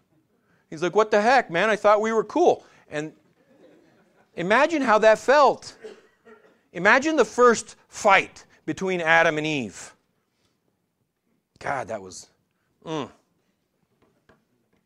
He's 0.70 0.82
like, 0.82 0.96
What 0.96 1.12
the 1.12 1.22
heck, 1.22 1.52
man? 1.52 1.70
I 1.70 1.76
thought 1.76 2.02
we 2.02 2.12
were 2.12 2.24
cool. 2.24 2.66
And 2.90 3.14
imagine 4.36 4.82
how 4.82 4.98
that 5.00 5.20
felt. 5.20 5.76
Imagine 6.74 7.16
the 7.16 7.26
first 7.26 7.76
fight 7.90 8.46
between 8.66 9.02
Adam 9.02 9.38
and 9.38 9.46
Eve. 9.46 9.94
God, 11.60 11.90
that 11.90 12.02
was. 12.02 12.28
Mm. 12.86 13.10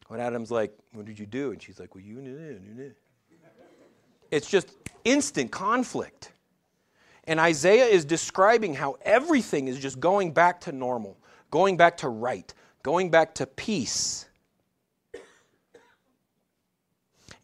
When 0.08 0.20
Adam's 0.20 0.52
like, 0.52 0.74
What 0.94 1.06
did 1.06 1.20
you 1.20 1.26
do? 1.26 1.52
And 1.52 1.62
she's 1.62 1.80
like, 1.80 1.96
Well, 1.96 2.04
you 2.04 2.16
knew 2.16 2.38
it. 2.38 2.96
It's 4.32 4.50
just 4.50 4.72
instant 5.04 5.52
conflict. 5.52 6.32
And 7.26 7.40
Isaiah 7.40 7.86
is 7.86 8.06
describing 8.06 8.74
how 8.74 8.98
everything 9.02 9.68
is 9.68 9.80
just 9.80 10.00
going 10.00 10.32
back 10.32 10.62
to 10.62 10.72
normal, 10.72 11.18
going 11.56 11.78
back 11.78 11.96
to 11.96 12.10
right, 12.10 12.54
going 12.84 13.10
back 13.10 13.34
to 13.34 13.48
peace. 13.48 14.26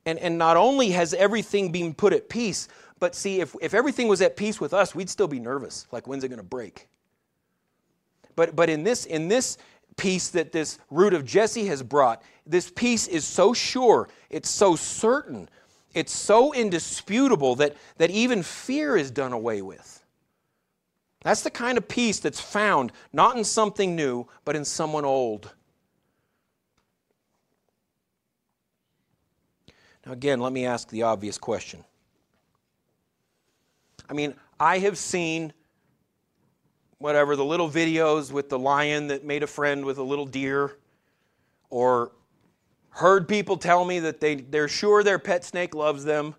And, 0.05 0.19
and 0.19 0.37
not 0.37 0.57
only 0.57 0.89
has 0.89 1.13
everything 1.13 1.71
been 1.71 1.93
put 1.93 2.11
at 2.11 2.27
peace, 2.27 2.67
but 2.99 3.15
see, 3.15 3.39
if, 3.39 3.55
if 3.61 3.73
everything 3.73 4.09
was 4.09 4.21
at 4.21 4.35
peace 4.35 4.59
with 4.59 4.73
us, 4.73 4.93
we'd 4.93 5.09
still 5.09 5.29
be 5.29 5.39
nervous. 5.39 5.87
Like, 5.93 6.07
when's 6.07 6.25
it 6.25 6.27
going 6.27 6.39
to 6.39 6.43
break? 6.43 6.89
But, 8.35 8.53
but 8.53 8.69
in, 8.69 8.83
this, 8.83 9.05
in 9.05 9.29
this 9.29 9.57
peace 9.95 10.27
that 10.31 10.51
this 10.51 10.77
root 10.89 11.13
of 11.13 11.23
Jesse 11.23 11.67
has 11.67 11.81
brought, 11.81 12.21
this 12.45 12.69
peace 12.69 13.07
is 13.07 13.23
so 13.23 13.53
sure, 13.53 14.09
it's 14.29 14.49
so 14.49 14.75
certain, 14.75 15.47
it's 15.93 16.13
so 16.13 16.53
indisputable 16.53 17.55
that, 17.55 17.77
that 17.95 18.11
even 18.11 18.43
fear 18.43 18.97
is 18.97 19.09
done 19.09 19.31
away 19.31 19.61
with. 19.61 20.00
That's 21.23 21.41
the 21.41 21.51
kind 21.51 21.77
of 21.77 21.87
peace 21.87 22.19
that's 22.19 22.41
found 22.41 22.91
not 23.13 23.37
in 23.37 23.43
something 23.43 23.95
new, 23.95 24.27
but 24.43 24.55
in 24.55 24.65
someone 24.65 25.05
old. 25.05 25.53
Now, 30.05 30.13
again, 30.13 30.39
let 30.39 30.51
me 30.51 30.65
ask 30.65 30.89
the 30.89 31.03
obvious 31.03 31.37
question. 31.37 31.83
I 34.09 34.13
mean, 34.13 34.33
I 34.59 34.79
have 34.79 34.97
seen 34.97 35.53
whatever, 36.97 37.35
the 37.35 37.45
little 37.45 37.69
videos 37.69 38.31
with 38.31 38.49
the 38.49 38.59
lion 38.59 39.07
that 39.07 39.23
made 39.25 39.43
a 39.43 39.47
friend 39.47 39.85
with 39.85 39.97
a 39.97 40.03
little 40.03 40.25
deer, 40.25 40.77
or 41.69 42.11
heard 42.89 43.27
people 43.27 43.57
tell 43.57 43.85
me 43.85 43.99
that 43.99 44.19
they, 44.19 44.35
they're 44.35 44.67
sure 44.67 45.03
their 45.03 45.19
pet 45.19 45.43
snake 45.43 45.73
loves 45.73 46.03
them. 46.03 46.35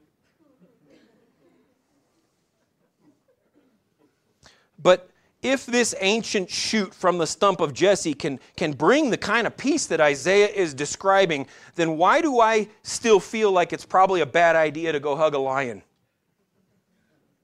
But 4.82 5.10
if 5.42 5.66
this 5.66 5.94
ancient 6.00 6.50
shoot 6.50 6.94
from 6.94 7.18
the 7.18 7.26
stump 7.26 7.60
of 7.60 7.74
Jesse 7.74 8.14
can, 8.14 8.38
can 8.56 8.72
bring 8.72 9.10
the 9.10 9.16
kind 9.16 9.46
of 9.46 9.56
peace 9.56 9.86
that 9.86 10.00
Isaiah 10.00 10.48
is 10.48 10.72
describing, 10.72 11.46
then 11.74 11.96
why 11.96 12.20
do 12.20 12.40
I 12.40 12.68
still 12.82 13.18
feel 13.18 13.50
like 13.50 13.72
it's 13.72 13.84
probably 13.84 14.20
a 14.20 14.26
bad 14.26 14.54
idea 14.54 14.92
to 14.92 15.00
go 15.00 15.16
hug 15.16 15.34
a 15.34 15.38
lion? 15.38 15.82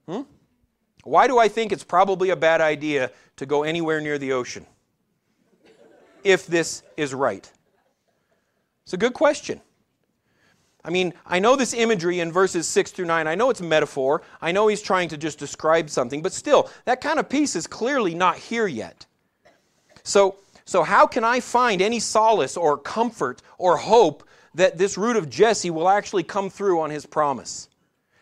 Hmm? 0.07 0.21
Why 1.03 1.27
do 1.27 1.39
I 1.39 1.49
think 1.49 1.71
it's 1.71 1.83
probably 1.83 2.29
a 2.29 2.35
bad 2.35 2.61
idea 2.61 3.11
to 3.35 3.45
go 3.45 3.63
anywhere 3.63 3.99
near 3.99 4.17
the 4.17 4.31
ocean? 4.31 4.65
If 6.23 6.47
this 6.47 6.83
is 6.95 7.13
right. 7.13 7.49
It's 8.83 8.93
a 8.93 8.97
good 8.97 9.13
question. 9.13 9.61
I 10.83 10.89
mean, 10.91 11.13
I 11.25 11.39
know 11.39 11.55
this 11.55 11.73
imagery 11.73 12.21
in 12.21 12.31
verses 12.31 12.65
6 12.67 12.91
through 12.91 13.05
9. 13.05 13.27
I 13.27 13.35
know 13.35 13.49
it's 13.49 13.59
a 13.59 13.65
metaphor. 13.65 14.21
I 14.41 14.51
know 14.51 14.67
he's 14.67 14.81
trying 14.81 15.09
to 15.09 15.17
just 15.17 15.37
describe 15.37 15.89
something, 15.89 16.21
but 16.21 16.31
still, 16.31 16.69
that 16.85 17.01
kind 17.01 17.19
of 17.19 17.27
peace 17.27 17.55
is 17.55 17.67
clearly 17.67 18.15
not 18.15 18.37
here 18.37 18.67
yet. 18.67 19.05
So, 20.03 20.37
so 20.63 20.83
how 20.83 21.05
can 21.05 21.23
I 21.23 21.41
find 21.41 21.81
any 21.81 21.99
solace 21.99 22.55
or 22.55 22.77
comfort 22.77 23.41
or 23.57 23.75
hope 23.75 24.23
that 24.55 24.77
this 24.77 24.97
root 24.97 25.17
of 25.17 25.29
Jesse 25.29 25.69
will 25.69 25.89
actually 25.89 26.23
come 26.23 26.49
through 26.49 26.79
on 26.79 26.89
his 26.89 27.05
promise? 27.05 27.67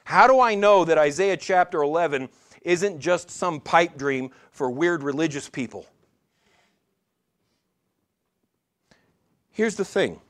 How 0.03 0.25
do 0.25 0.39
I 0.39 0.55
know 0.55 0.83
that 0.85 0.97
Isaiah 0.97 1.37
chapter 1.37 1.81
11 1.83 2.29
isn't 2.63 2.99
just 2.99 3.29
some 3.29 3.59
pipe 3.59 3.97
dream 3.97 4.31
for 4.51 4.71
weird 4.71 5.03
religious 5.03 5.47
people? 5.47 5.85
Here's 9.51 9.75
the 9.75 9.85
thing 9.85 10.21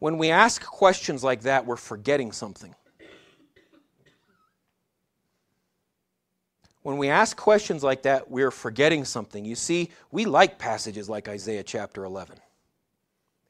when 0.00 0.16
we 0.18 0.30
ask 0.30 0.64
questions 0.64 1.22
like 1.22 1.42
that, 1.42 1.66
we're 1.66 1.76
forgetting 1.76 2.32
something. 2.32 2.74
When 6.82 6.96
we 6.96 7.10
ask 7.10 7.36
questions 7.36 7.84
like 7.84 8.02
that, 8.02 8.30
we're 8.30 8.50
forgetting 8.50 9.04
something. 9.04 9.44
You 9.44 9.54
see, 9.54 9.90
we 10.10 10.24
like 10.24 10.58
passages 10.58 11.10
like 11.10 11.28
Isaiah 11.28 11.62
chapter 11.62 12.04
11. 12.04 12.38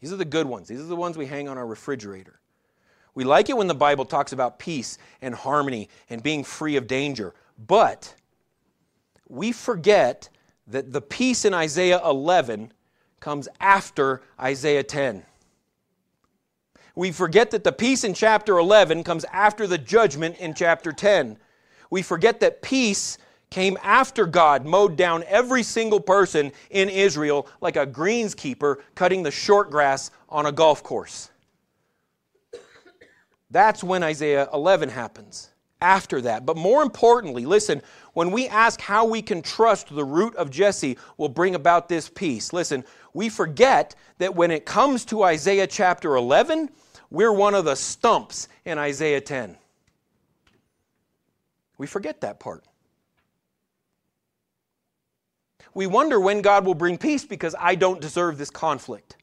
These 0.00 0.12
are 0.12 0.16
the 0.16 0.24
good 0.24 0.46
ones, 0.46 0.66
these 0.66 0.80
are 0.80 0.84
the 0.84 0.96
ones 0.96 1.16
we 1.16 1.26
hang 1.26 1.48
on 1.48 1.56
our 1.56 1.66
refrigerator. 1.66 2.40
We 3.14 3.24
like 3.24 3.48
it 3.48 3.56
when 3.56 3.66
the 3.66 3.74
Bible 3.74 4.04
talks 4.04 4.32
about 4.32 4.58
peace 4.58 4.98
and 5.20 5.34
harmony 5.34 5.88
and 6.08 6.22
being 6.22 6.42
free 6.42 6.76
of 6.76 6.86
danger. 6.86 7.34
But 7.66 8.14
we 9.28 9.52
forget 9.52 10.28
that 10.68 10.92
the 10.92 11.00
peace 11.00 11.44
in 11.44 11.52
Isaiah 11.52 12.00
11 12.04 12.72
comes 13.20 13.48
after 13.60 14.22
Isaiah 14.40 14.82
10 14.82 15.24
we 16.94 17.12
forget 17.12 17.50
that 17.50 17.64
the 17.64 17.72
peace 17.72 18.04
in 18.04 18.14
chapter 18.14 18.58
11 18.58 19.04
comes 19.04 19.24
after 19.32 19.66
the 19.66 19.78
judgment 19.78 20.36
in 20.38 20.54
chapter 20.54 20.92
10. 20.92 21.38
We 21.90 22.02
forget 22.02 22.40
that 22.40 22.62
peace 22.62 23.18
came 23.50 23.76
after 23.82 24.26
God 24.26 24.64
mowed 24.64 24.96
down 24.96 25.24
every 25.26 25.62
single 25.62 26.00
person 26.00 26.52
in 26.70 26.88
Israel 26.88 27.48
like 27.60 27.76
a 27.76 27.86
greenskeeper 27.86 28.76
cutting 28.94 29.22
the 29.22 29.30
short 29.30 29.70
grass 29.70 30.10
on 30.28 30.46
a 30.46 30.52
golf 30.52 30.82
course. 30.82 31.30
That's 33.50 33.82
when 33.82 34.04
Isaiah 34.04 34.48
11 34.52 34.88
happens. 34.90 35.50
After 35.82 36.20
that. 36.22 36.44
But 36.44 36.56
more 36.56 36.82
importantly, 36.82 37.46
listen, 37.46 37.80
when 38.12 38.30
we 38.30 38.48
ask 38.48 38.80
how 38.80 39.06
we 39.06 39.22
can 39.22 39.40
trust 39.40 39.94
the 39.94 40.04
root 40.04 40.34
of 40.36 40.50
Jesse 40.50 40.98
will 41.16 41.28
bring 41.28 41.54
about 41.54 41.88
this 41.88 42.08
peace, 42.08 42.52
listen, 42.52 42.84
we 43.14 43.28
forget 43.28 43.94
that 44.18 44.34
when 44.34 44.50
it 44.50 44.66
comes 44.66 45.04
to 45.06 45.22
Isaiah 45.22 45.66
chapter 45.66 46.16
11, 46.16 46.68
we're 47.10 47.32
one 47.32 47.54
of 47.54 47.64
the 47.64 47.74
stumps 47.74 48.48
in 48.64 48.78
Isaiah 48.78 49.20
10. 49.20 49.56
We 51.78 51.86
forget 51.86 52.20
that 52.20 52.40
part. 52.40 52.64
We 55.72 55.86
wonder 55.86 56.20
when 56.20 56.42
God 56.42 56.66
will 56.66 56.74
bring 56.74 56.98
peace 56.98 57.24
because 57.24 57.54
I 57.58 57.74
don't 57.74 58.00
deserve 58.00 58.38
this 58.38 58.50
conflict. 58.50 59.16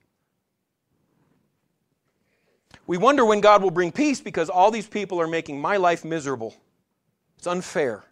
We 2.87 2.97
wonder 2.97 3.25
when 3.25 3.41
God 3.41 3.61
will 3.61 3.71
bring 3.71 3.91
peace 3.91 4.21
because 4.21 4.49
all 4.49 4.71
these 4.71 4.87
people 4.87 5.19
are 5.19 5.27
making 5.27 5.59
my 5.59 5.75
life 5.75 6.05
miserable. 6.05 6.55
It's 7.37 7.45
unfair. 7.45 8.05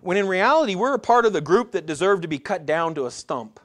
When 0.00 0.16
in 0.16 0.26
reality, 0.26 0.74
we're 0.74 0.94
a 0.94 0.98
part 0.98 1.24
of 1.24 1.32
the 1.32 1.40
group 1.40 1.70
that 1.72 1.86
deserve 1.86 2.20
to 2.20 2.28
be 2.28 2.38
cut 2.38 2.66
down 2.66 2.94
to 2.96 3.06
a 3.06 3.10
stump. 3.10 3.60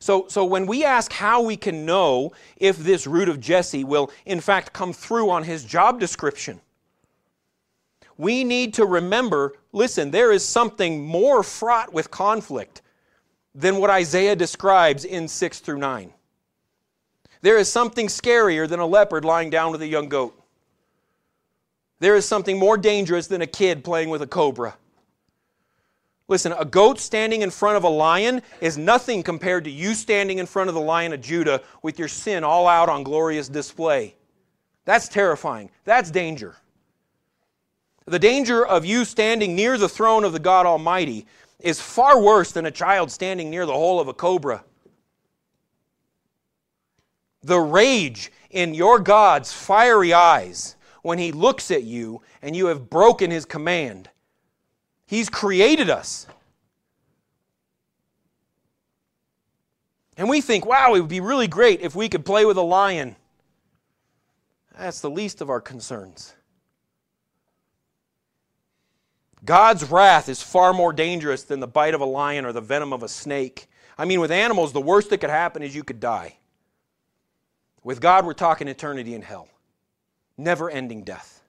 So, 0.00 0.26
so 0.28 0.44
when 0.44 0.66
we 0.66 0.84
ask 0.84 1.12
how 1.12 1.42
we 1.42 1.56
can 1.56 1.84
know 1.84 2.32
if 2.56 2.76
this 2.76 3.06
root 3.06 3.28
of 3.28 3.40
Jesse 3.40 3.84
will 3.84 4.10
in 4.24 4.40
fact 4.40 4.72
come 4.72 4.92
through 4.92 5.30
on 5.30 5.44
his 5.44 5.64
job 5.64 6.00
description, 6.00 6.60
we 8.16 8.44
need 8.44 8.74
to 8.74 8.86
remember 8.86 9.54
listen, 9.72 10.10
there 10.10 10.32
is 10.32 10.44
something 10.44 11.04
more 11.04 11.42
fraught 11.42 11.92
with 11.92 12.10
conflict 12.10 12.82
than 13.54 13.76
what 13.76 13.90
Isaiah 13.90 14.36
describes 14.36 15.04
in 15.04 15.28
6 15.28 15.58
through 15.60 15.78
9. 15.78 16.12
There 17.42 17.58
is 17.58 17.70
something 17.70 18.06
scarier 18.06 18.68
than 18.68 18.80
a 18.80 18.86
leopard 18.86 19.24
lying 19.24 19.50
down 19.50 19.72
with 19.72 19.82
a 19.82 19.86
young 19.86 20.08
goat. 20.08 20.36
There 21.98 22.16
is 22.16 22.26
something 22.26 22.58
more 22.58 22.76
dangerous 22.76 23.26
than 23.26 23.42
a 23.42 23.46
kid 23.46 23.84
playing 23.84 24.10
with 24.10 24.22
a 24.22 24.26
cobra. 24.26 24.76
Listen, 26.28 26.52
a 26.52 26.64
goat 26.64 27.00
standing 27.00 27.42
in 27.42 27.50
front 27.50 27.76
of 27.76 27.82
a 27.82 27.88
lion 27.88 28.40
is 28.60 28.78
nothing 28.78 29.22
compared 29.22 29.64
to 29.64 29.70
you 29.70 29.94
standing 29.94 30.38
in 30.38 30.46
front 30.46 30.68
of 30.68 30.74
the 30.74 30.80
lion 30.80 31.12
of 31.12 31.20
Judah 31.20 31.60
with 31.82 31.98
your 31.98 32.08
sin 32.08 32.44
all 32.44 32.68
out 32.68 32.88
on 32.88 33.02
glorious 33.02 33.48
display. 33.48 34.14
That's 34.84 35.08
terrifying. 35.08 35.70
That's 35.84 36.10
danger. 36.10 36.54
The 38.06 38.18
danger 38.18 38.64
of 38.64 38.84
you 38.84 39.04
standing 39.04 39.54
near 39.54 39.76
the 39.76 39.88
throne 39.88 40.24
of 40.24 40.32
the 40.32 40.38
God 40.38 40.66
Almighty 40.66 41.26
is 41.62 41.80
far 41.80 42.20
worse 42.20 42.52
than 42.52 42.66
a 42.66 42.70
child 42.70 43.10
standing 43.10 43.50
near 43.50 43.66
the 43.66 43.72
hole 43.72 44.00
of 44.00 44.08
a 44.08 44.14
cobra. 44.14 44.64
The 47.42 47.60
rage 47.60 48.32
in 48.50 48.74
your 48.74 48.98
God's 48.98 49.52
fiery 49.52 50.12
eyes 50.12 50.76
when 51.02 51.18
he 51.18 51.32
looks 51.32 51.70
at 51.70 51.84
you 51.84 52.22
and 52.42 52.54
you 52.54 52.66
have 52.66 52.90
broken 52.90 53.30
his 53.30 53.44
command. 53.44 54.10
He's 55.06 55.28
created 55.28 55.90
us. 55.90 56.26
And 60.16 60.28
we 60.28 60.40
think, 60.42 60.66
wow, 60.66 60.94
it 60.94 61.00
would 61.00 61.08
be 61.08 61.20
really 61.20 61.48
great 61.48 61.80
if 61.80 61.94
we 61.94 62.08
could 62.08 62.26
play 62.26 62.44
with 62.44 62.58
a 62.58 62.62
lion. 62.62 63.16
That's 64.78 65.00
the 65.00 65.10
least 65.10 65.40
of 65.40 65.48
our 65.48 65.60
concerns. 65.60 66.34
God's 69.44 69.90
wrath 69.90 70.28
is 70.28 70.42
far 70.42 70.72
more 70.72 70.92
dangerous 70.92 71.44
than 71.44 71.60
the 71.60 71.66
bite 71.66 71.94
of 71.94 72.00
a 72.00 72.06
lion 72.06 72.44
or 72.44 72.52
the 72.52 72.60
venom 72.60 72.92
of 72.92 73.02
a 73.02 73.08
snake. 73.08 73.68
I 73.96 74.04
mean, 74.04 74.20
with 74.20 74.30
animals, 74.30 74.72
the 74.72 74.80
worst 74.80 75.10
that 75.10 75.18
could 75.18 75.30
happen 75.30 75.62
is 75.62 75.74
you 75.74 75.84
could 75.84 76.00
die. 76.00 76.36
With 77.82 78.00
God, 78.00 78.26
we're 78.26 78.34
talking 78.34 78.68
eternity 78.68 79.14
in 79.14 79.22
hell, 79.22 79.48
never 80.36 80.70
ending 80.70 81.02
death. 81.04 81.42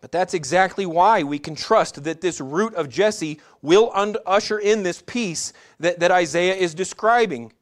But 0.00 0.12
that's 0.12 0.32
exactly 0.32 0.86
why 0.86 1.22
we 1.22 1.38
can 1.38 1.54
trust 1.54 2.04
that 2.04 2.22
this 2.22 2.40
root 2.40 2.74
of 2.74 2.88
Jesse 2.88 3.38
will 3.60 3.92
usher 4.26 4.58
in 4.58 4.82
this 4.82 5.02
peace 5.02 5.52
that, 5.78 6.00
that 6.00 6.10
Isaiah 6.10 6.54
is 6.54 6.74
describing. 6.74 7.52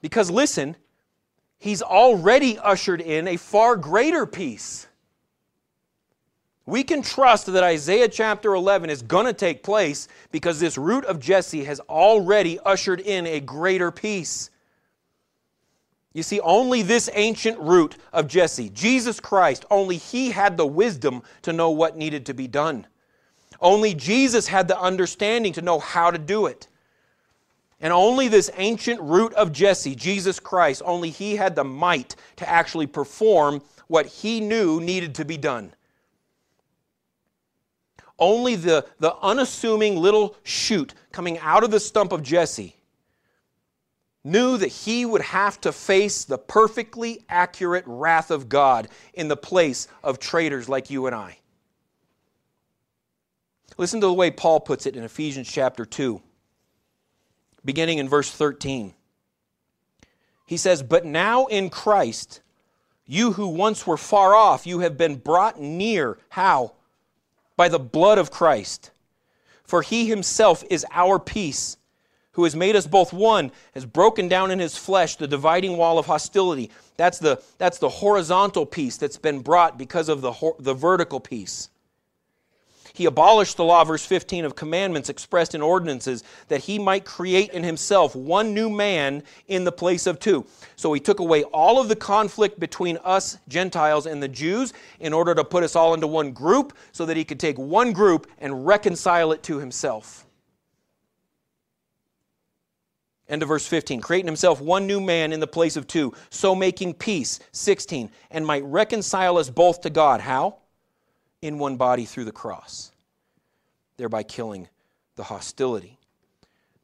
Because 0.00 0.30
listen, 0.30 0.76
he's 1.58 1.80
already 1.80 2.58
ushered 2.58 3.00
in 3.00 3.28
a 3.28 3.36
far 3.36 3.76
greater 3.76 4.26
peace. 4.26 4.87
We 6.68 6.84
can 6.84 7.00
trust 7.00 7.46
that 7.46 7.64
Isaiah 7.64 8.10
chapter 8.10 8.52
11 8.52 8.90
is 8.90 9.00
going 9.00 9.24
to 9.24 9.32
take 9.32 9.62
place 9.62 10.06
because 10.30 10.60
this 10.60 10.76
root 10.76 11.06
of 11.06 11.18
Jesse 11.18 11.64
has 11.64 11.80
already 11.80 12.58
ushered 12.60 13.00
in 13.00 13.26
a 13.26 13.40
greater 13.40 13.90
peace. 13.90 14.50
You 16.12 16.22
see, 16.22 16.40
only 16.40 16.82
this 16.82 17.08
ancient 17.14 17.58
root 17.58 17.96
of 18.12 18.28
Jesse, 18.28 18.68
Jesus 18.68 19.18
Christ, 19.18 19.64
only 19.70 19.96
he 19.96 20.30
had 20.30 20.58
the 20.58 20.66
wisdom 20.66 21.22
to 21.40 21.54
know 21.54 21.70
what 21.70 21.96
needed 21.96 22.26
to 22.26 22.34
be 22.34 22.46
done. 22.46 22.86
Only 23.62 23.94
Jesus 23.94 24.46
had 24.46 24.68
the 24.68 24.78
understanding 24.78 25.54
to 25.54 25.62
know 25.62 25.78
how 25.78 26.10
to 26.10 26.18
do 26.18 26.44
it. 26.44 26.68
And 27.80 27.94
only 27.94 28.28
this 28.28 28.50
ancient 28.58 29.00
root 29.00 29.32
of 29.32 29.52
Jesse, 29.52 29.94
Jesus 29.94 30.38
Christ, 30.38 30.82
only 30.84 31.08
he 31.08 31.34
had 31.36 31.56
the 31.56 31.64
might 31.64 32.14
to 32.36 32.46
actually 32.46 32.88
perform 32.88 33.62
what 33.86 34.04
he 34.04 34.42
knew 34.42 34.82
needed 34.82 35.14
to 35.14 35.24
be 35.24 35.38
done. 35.38 35.72
Only 38.18 38.56
the, 38.56 38.86
the 38.98 39.14
unassuming 39.16 39.96
little 39.96 40.36
shoot 40.42 40.94
coming 41.12 41.38
out 41.38 41.64
of 41.64 41.70
the 41.70 41.80
stump 41.80 42.12
of 42.12 42.22
Jesse 42.22 42.74
knew 44.24 44.58
that 44.58 44.68
he 44.68 45.06
would 45.06 45.22
have 45.22 45.60
to 45.60 45.72
face 45.72 46.24
the 46.24 46.38
perfectly 46.38 47.24
accurate 47.28 47.84
wrath 47.86 48.30
of 48.30 48.48
God 48.48 48.88
in 49.14 49.28
the 49.28 49.36
place 49.36 49.88
of 50.02 50.18
traitors 50.18 50.68
like 50.68 50.90
you 50.90 51.06
and 51.06 51.14
I. 51.14 51.38
Listen 53.76 54.00
to 54.00 54.06
the 54.06 54.12
way 54.12 54.30
Paul 54.30 54.60
puts 54.60 54.86
it 54.86 54.96
in 54.96 55.04
Ephesians 55.04 55.48
chapter 55.48 55.86
2, 55.86 56.20
beginning 57.64 57.98
in 57.98 58.08
verse 58.08 58.30
13. 58.30 58.92
He 60.46 60.56
says, 60.56 60.82
But 60.82 61.04
now 61.04 61.46
in 61.46 61.70
Christ, 61.70 62.40
you 63.06 63.32
who 63.32 63.48
once 63.48 63.86
were 63.86 63.96
far 63.96 64.34
off, 64.34 64.66
you 64.66 64.80
have 64.80 64.98
been 64.98 65.16
brought 65.16 65.60
near. 65.60 66.18
How? 66.30 66.72
By 67.58 67.68
the 67.68 67.78
blood 67.78 68.16
of 68.16 68.30
Christ. 68.30 68.90
For 69.64 69.82
he 69.82 70.08
himself 70.08 70.64
is 70.70 70.86
our 70.90 71.18
peace, 71.18 71.76
who 72.32 72.44
has 72.44 72.56
made 72.56 72.74
us 72.74 72.86
both 72.86 73.12
one, 73.12 73.52
has 73.74 73.84
broken 73.84 74.28
down 74.28 74.50
in 74.50 74.58
his 74.58 74.78
flesh 74.78 75.16
the 75.16 75.28
dividing 75.28 75.76
wall 75.76 75.98
of 75.98 76.06
hostility. 76.06 76.70
That's 76.96 77.18
the, 77.18 77.42
that's 77.58 77.78
the 77.78 77.90
horizontal 77.90 78.64
peace 78.64 78.96
that's 78.96 79.18
been 79.18 79.40
brought 79.40 79.76
because 79.76 80.08
of 80.08 80.22
the, 80.22 80.32
the 80.58 80.72
vertical 80.72 81.20
peace 81.20 81.68
he 82.92 83.06
abolished 83.06 83.56
the 83.56 83.64
law, 83.64 83.84
verse 83.84 84.04
15, 84.04 84.44
of 84.44 84.56
commandments 84.56 85.08
expressed 85.08 85.54
in 85.54 85.62
ordinances, 85.62 86.24
that 86.48 86.60
he 86.60 86.78
might 86.78 87.04
create 87.04 87.50
in 87.50 87.62
himself 87.62 88.14
one 88.14 88.54
new 88.54 88.70
man 88.70 89.22
in 89.46 89.64
the 89.64 89.72
place 89.72 90.06
of 90.06 90.18
two. 90.18 90.46
So 90.76 90.92
he 90.92 91.00
took 91.00 91.20
away 91.20 91.44
all 91.44 91.80
of 91.80 91.88
the 91.88 91.96
conflict 91.96 92.58
between 92.60 92.98
us, 93.04 93.38
Gentiles, 93.48 94.06
and 94.06 94.22
the 94.22 94.28
Jews 94.28 94.72
in 95.00 95.12
order 95.12 95.34
to 95.34 95.44
put 95.44 95.64
us 95.64 95.76
all 95.76 95.94
into 95.94 96.06
one 96.06 96.32
group, 96.32 96.76
so 96.92 97.06
that 97.06 97.16
he 97.16 97.24
could 97.24 97.40
take 97.40 97.58
one 97.58 97.92
group 97.92 98.30
and 98.38 98.66
reconcile 98.66 99.32
it 99.32 99.42
to 99.44 99.58
himself. 99.58 100.24
End 103.28 103.42
of 103.42 103.48
verse 103.48 103.66
15. 103.66 104.00
Creating 104.00 104.26
himself 104.26 104.60
one 104.60 104.86
new 104.86 105.00
man 105.00 105.32
in 105.32 105.40
the 105.40 105.46
place 105.46 105.76
of 105.76 105.86
two, 105.86 106.14
so 106.30 106.54
making 106.54 106.94
peace. 106.94 107.40
16. 107.52 108.10
And 108.30 108.46
might 108.46 108.64
reconcile 108.64 109.36
us 109.36 109.50
both 109.50 109.82
to 109.82 109.90
God. 109.90 110.20
How? 110.20 110.56
In 111.42 111.58
one 111.58 111.76
body 111.76 112.04
through 112.04 112.24
the 112.24 112.32
cross, 112.32 112.92
thereby 113.96 114.22
killing 114.22 114.68
the 115.16 115.24
hostility. 115.24 115.98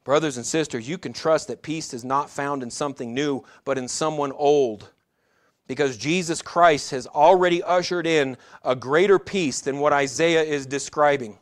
Brothers 0.05 0.37
and 0.37 0.45
sisters, 0.45 0.89
you 0.89 0.99
can 0.99 1.13
trust 1.13 1.49
that 1.49 1.63
peace 1.63 1.95
is 1.95 2.05
not 2.05 2.29
found 2.29 2.63
in 2.63 2.71
something 2.71 3.15
new, 3.15 3.43
but 3.65 3.79
in 3.79 3.89
someone 3.89 4.33
old. 4.33 4.91
Because 5.67 5.97
Jesus 5.97 6.43
Christ 6.43 6.91
has 6.91 7.07
already 7.07 7.63
ushered 7.63 8.07
in 8.07 8.37
a 8.63 8.77
greater 8.77 9.19
peace 9.19 9.63
than 9.63 9.79
what 9.79 9.95
Isaiah 9.95 10.43
is 10.43 10.67
describing. 10.67 11.39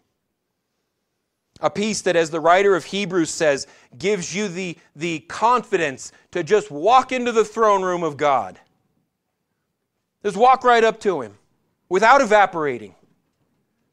A 1.61 1.71
peace 1.71 2.03
that, 2.03 2.15
as 2.15 2.31
the 2.31 2.41
writer 2.41 2.77
of 2.77 2.85
Hebrews 2.85 3.31
says, 3.31 3.67
gives 3.99 4.35
you 4.35 4.47
the, 4.47 4.79
the 4.95 5.21
confidence 5.21 6.13
to 6.31 6.45
just 6.45 6.71
walk 6.71 7.11
into 7.11 7.33
the 7.33 7.45
throne 7.45 7.83
room 7.83 8.05
of 8.05 8.17
God. 8.17 8.61
Just 10.25 10.37
walk 10.37 10.63
right 10.63 10.85
up 10.85 11.01
to 11.01 11.21
Him 11.21 11.37
without 11.89 12.21
evaporating. 12.21 12.95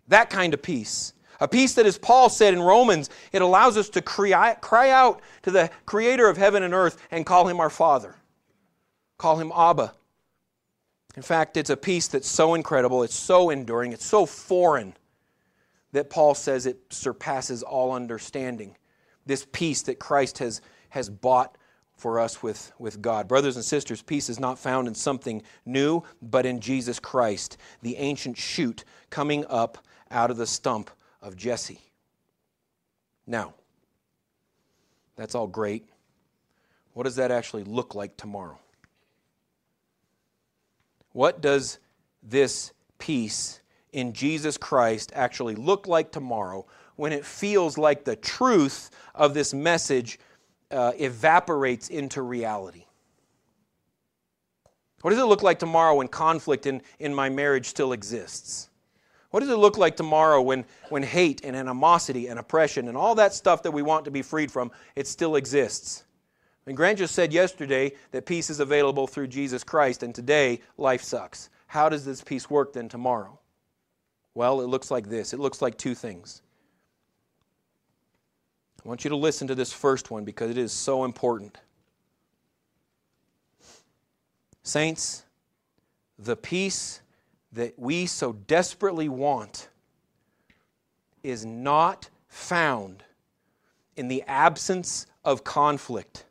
That 0.10 0.30
kind 0.30 0.54
of 0.54 0.62
peace. 0.62 1.14
A 1.40 1.48
peace 1.48 1.74
that, 1.76 1.86
as 1.86 1.98
Paul 1.98 2.30
said 2.30 2.54
in 2.54 2.62
Romans, 2.62 3.10
it 3.32 3.42
allows 3.42 3.78
us 3.78 3.90
to 3.90 4.02
cry, 4.02 4.56
cry 4.56 4.90
out 4.90 5.22
to 5.44 5.52
the 5.52 5.70
creator 5.86 6.28
of 6.28 6.36
heaven 6.36 6.64
and 6.64 6.74
earth 6.74 7.02
and 7.12 7.26
call 7.26 7.48
him 7.48 7.60
our 7.62 7.70
Father. 7.70 8.16
Call 9.18 9.40
him 9.40 9.52
Abba. 9.56 9.94
In 11.16 11.24
fact, 11.24 11.58
it's 11.58 11.70
a 11.70 11.78
peace 11.78 12.08
that's 12.08 12.28
so 12.28 12.54
incredible, 12.56 13.04
it's 13.04 13.16
so 13.16 13.50
enduring, 13.50 13.94
it's 13.94 14.06
so 14.06 14.26
foreign 14.26 14.94
that 15.92 16.10
Paul 16.10 16.36
says 16.36 16.66
it 16.66 16.80
surpasses 16.90 17.64
all 17.64 17.94
understanding. 17.94 18.76
This 19.26 19.46
peace 19.52 19.82
that 19.84 20.00
Christ 20.00 20.38
has, 20.40 20.62
has 20.90 21.10
bought 21.10 21.58
for 21.98 22.20
us 22.20 22.42
with, 22.42 22.72
with 22.80 23.02
God. 23.02 23.28
Brothers 23.28 23.56
and 23.56 23.66
sisters, 23.66 24.02
peace 24.02 24.30
is 24.30 24.40
not 24.40 24.60
found 24.60 24.88
in 24.88 24.96
something 24.96 25.42
new, 25.66 26.04
but 26.22 26.46
in 26.46 26.62
Jesus 26.62 27.00
Christ, 27.00 27.58
the 27.82 27.98
ancient 27.98 28.38
shoot 28.38 28.86
coming 29.10 29.46
up 29.50 29.80
out 30.12 30.32
of 30.32 30.38
the 30.38 30.48
stump 30.48 30.90
of 31.22 31.36
Jesse. 31.36 31.82
Now, 33.28 33.54
that's 35.16 35.36
all 35.36 35.48
great. 35.48 35.86
What 36.94 37.04
does 37.04 37.18
that 37.18 37.32
actually 37.32 37.64
look 37.64 37.96
like 37.96 38.18
tomorrow? 38.18 38.58
What 41.12 41.42
does 41.42 41.80
this 42.24 42.74
peace 42.98 43.62
in 43.92 44.14
Jesus 44.14 44.58
Christ 44.58 45.12
actually 45.16 45.56
look 45.56 45.88
like 45.88 46.12
tomorrow 46.12 46.66
when 46.96 47.12
it 47.12 47.26
feels 47.26 47.78
like 47.78 48.04
the 48.04 48.16
truth 48.16 48.92
of 49.16 49.34
this 49.34 49.54
message 49.54 50.20
uh, 50.72 50.94
evaporates 50.98 51.90
into 51.90 52.22
reality? 52.22 52.86
What 55.02 55.12
does 55.12 55.20
it 55.20 55.26
look 55.26 55.44
like 55.44 55.60
tomorrow 55.60 55.96
when 55.96 56.08
conflict 56.08 56.66
in, 56.66 56.82
in 57.00 57.14
my 57.14 57.30
marriage 57.30 57.68
still 57.68 57.94
exists? 57.94 58.70
What 59.32 59.42
does 59.42 59.50
it 59.50 59.58
look 59.58 59.78
like 59.78 59.96
tomorrow 59.96 60.42
when, 60.42 60.66
when 60.90 61.04
hate 61.04 61.42
and 61.44 61.56
animosity 61.56 62.28
and 62.28 62.40
oppression 62.40 62.88
and 62.88 62.98
all 62.98 63.16
that 63.16 63.34
stuff 63.34 63.62
that 63.64 63.72
we 63.72 63.82
want 63.82 64.06
to 64.06 64.12
be 64.12 64.22
freed 64.22 64.52
from, 64.52 64.72
it 64.96 65.08
still 65.08 65.36
exists? 65.36 66.04
And 66.66 66.76
Grant 66.76 66.98
just 67.00 67.16
said 67.16 67.32
yesterday 67.32 67.94
that 68.12 68.26
peace 68.26 68.50
is 68.50 68.60
available 68.60 69.08
through 69.08 69.28
Jesus 69.28 69.64
Christ, 69.64 70.04
and 70.04 70.14
today 70.14 70.62
life 70.78 71.02
sucks. 71.02 71.50
How 71.68 71.90
does 71.90 72.06
this 72.06 72.24
peace 72.24 72.50
work 72.50 72.74
then 72.74 72.90
tomorrow? 72.90 73.40
Well, 74.34 74.62
it 74.62 74.68
looks 74.68 74.92
like 74.92 75.10
this 75.10 75.34
it 75.34 75.40
looks 75.40 75.62
like 75.62 75.78
two 75.78 75.96
things. 75.96 76.42
I 78.84 78.88
want 78.88 79.04
you 79.04 79.10
to 79.10 79.16
listen 79.16 79.48
to 79.48 79.56
this 79.56 79.74
first 79.74 80.10
one 80.10 80.24
because 80.24 80.50
it 80.50 80.58
is 80.58 80.72
so 80.72 81.04
important. 81.04 81.58
Saints, 84.64 85.26
the 86.18 86.36
peace 86.36 87.02
that 87.54 87.78
we 87.78 88.06
so 88.06 88.34
desperately 88.34 89.10
want 89.10 89.70
is 91.24 91.46
not 91.46 92.10
found 92.28 93.04
in 93.96 94.08
the 94.08 94.24
absence 94.28 95.08
of 95.26 95.44
conflict, 95.44 96.26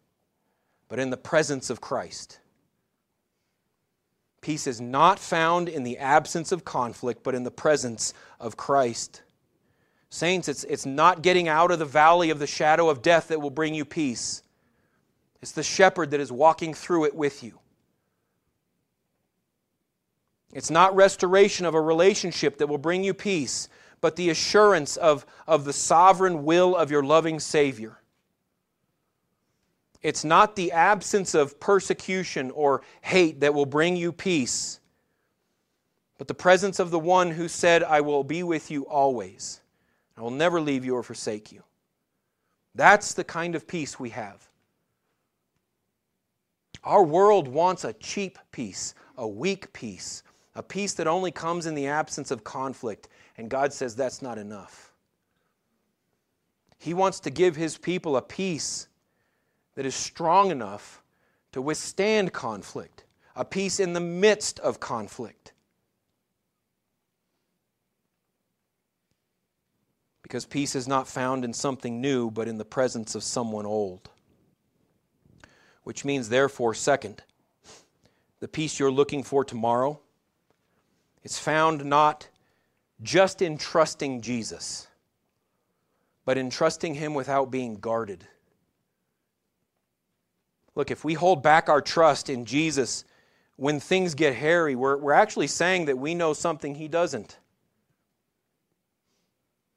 but 0.89 0.99
in 0.99 1.11
the 1.11 1.17
presence 1.17 1.71
of 1.71 1.81
Christ. 1.81 2.41
Peace 4.41 4.67
is 4.67 4.81
not 4.81 5.19
found 5.19 5.69
in 5.69 5.83
the 5.83 5.99
absence 5.99 6.53
of 6.53 6.65
conflict, 6.65 7.23
but 7.23 7.35
in 7.35 7.43
the 7.43 7.51
presence 7.51 8.15
of 8.41 8.57
Christ. 8.57 9.23
Saints, 10.11 10.49
it's, 10.49 10.65
it's 10.65 10.87
not 10.87 11.23
getting 11.23 11.49
out 11.49 11.71
of 11.71 11.79
the 11.79 11.85
valley 11.85 12.31
of 12.31 12.39
the 12.39 12.47
shadow 12.47 12.89
of 12.89 13.03
death 13.03 13.29
that 13.29 13.41
will 13.41 13.51
bring 13.51 13.75
you 13.75 13.85
peace. 13.85 14.43
It's 15.43 15.53
the 15.53 15.63
shepherd 15.63 16.13
that 16.13 16.21
is 16.21 16.33
walking 16.33 16.73
through 16.73 17.05
it 17.05 17.15
with 17.15 17.43
you. 17.43 17.59
It's 20.53 20.71
not 20.71 20.97
restoration 20.97 21.67
of 21.67 21.75
a 21.75 21.81
relationship 21.81 22.59
that 22.59 22.69
will 22.69 22.79
bring 22.79 23.05
you 23.05 23.13
peace, 23.13 23.69
but 24.01 24.17
the 24.17 24.31
assurance 24.31 24.97
of, 24.97 25.27
of 25.47 25.65
the 25.65 25.73
sovereign 25.73 26.45
will 26.45 26.75
of 26.75 26.91
your 26.91 27.03
loving 27.03 27.39
Savior. 27.41 27.99
It's 30.03 30.25
not 30.25 30.57
the 30.57 30.73
absence 30.73 31.35
of 31.35 31.59
persecution 31.59 32.51
or 32.53 32.83
hate 33.01 33.41
that 33.41 33.53
will 33.53 33.67
bring 33.67 33.97
you 33.97 34.13
peace, 34.13 34.81
but 36.17 36.29
the 36.29 36.35
presence 36.35 36.79
of 36.79 36.91
the 36.91 36.99
one 36.99 37.31
who 37.31 37.49
said, 37.49 37.83
I 37.83 38.01
will 38.01 38.25
be 38.25 38.43
with 38.43 38.71
you 38.71 38.87
always. 38.87 39.61
I 40.17 40.23
will 40.23 40.31
never 40.31 40.61
leave 40.61 40.85
you 40.85 40.95
or 40.95 41.03
forsake 41.03 41.53
you. 41.53 41.63
That's 42.75 43.15
the 43.15 43.25
kind 43.25 43.55
of 43.55 43.67
peace 43.67 43.99
we 43.99 44.11
have. 44.11 44.49
Our 46.85 47.03
world 47.03 47.49
wants 47.49 47.85
a 47.85 47.93
cheap 47.93 48.39
peace, 48.53 48.95
a 49.17 49.27
weak 49.27 49.73
peace, 49.73 50.23
a 50.59 50.63
peace 50.63 50.95
that 50.95 51.07
only 51.07 51.31
comes 51.31 51.67
in 51.67 51.77
the 51.77 51.87
absence 51.87 52.33
of 52.33 52.43
conflict. 52.43 53.09
And 53.37 53.49
God 53.49 53.73
says 53.73 53.95
that's 53.95 54.21
not 54.21 54.39
enough. 54.39 54.93
He 56.81 56.93
wants 56.93 57.21
to 57.21 57.31
give 57.31 57.55
His 57.55 57.79
people 57.79 58.17
a 58.17 58.23
peace 58.23 58.89
that 59.77 59.87
is 59.87 59.95
strong 59.95 60.51
enough 60.51 61.01
to 61.53 61.63
withstand 61.63 62.33
conflict, 62.33 63.05
a 63.37 63.45
peace 63.45 63.79
in 63.79 63.93
the 63.93 64.01
midst 64.01 64.59
of 64.59 64.81
conflict. 64.81 65.53
Because 70.23 70.45
peace 70.45 70.75
is 70.75 70.89
not 70.89 71.07
found 71.07 71.45
in 71.45 71.53
something 71.53 72.01
new, 72.01 72.33
but 72.33 72.49
in 72.49 72.59
the 72.59 72.65
presence 72.65 73.15
of 73.15 73.23
someone 73.23 73.65
old. 73.65 74.11
Which 75.85 76.05
means, 76.05 76.29
therefore, 76.29 76.75
second, 76.75 77.23
the 78.41 78.49
peace 78.49 78.81
you're 78.81 78.91
looking 78.91 79.23
for 79.23 79.45
tomorrow 79.45 80.01
it's 81.23 81.39
found 81.39 81.85
not 81.85 82.29
just 83.03 83.43
in 83.43 83.59
trusting 83.59 84.21
Jesus, 84.21 84.89
but 86.25 86.39
in 86.39 86.51
trusting 86.51 86.95
Him 86.95 87.15
without 87.15 87.51
being 87.51 87.77
guarded. 87.77 88.27
Look, 90.75 90.91
if 90.93 91.05
we 91.05 91.15
hold 91.15 91.43
back 91.43 91.69
our 91.69 91.81
trust 91.81 92.31
in 92.31 92.45
Jesus 92.45 93.05
when 93.57 93.81
things 93.81 94.15
get 94.15 94.37
hairy, 94.37 94.77
we're, 94.77 94.97
we're 94.97 95.13
actually 95.13 95.49
saying 95.49 95.87
that 95.87 95.99
we 95.99 96.15
know 96.15 96.33
something 96.33 96.77
he 96.77 96.87
doesn't. 96.87 97.37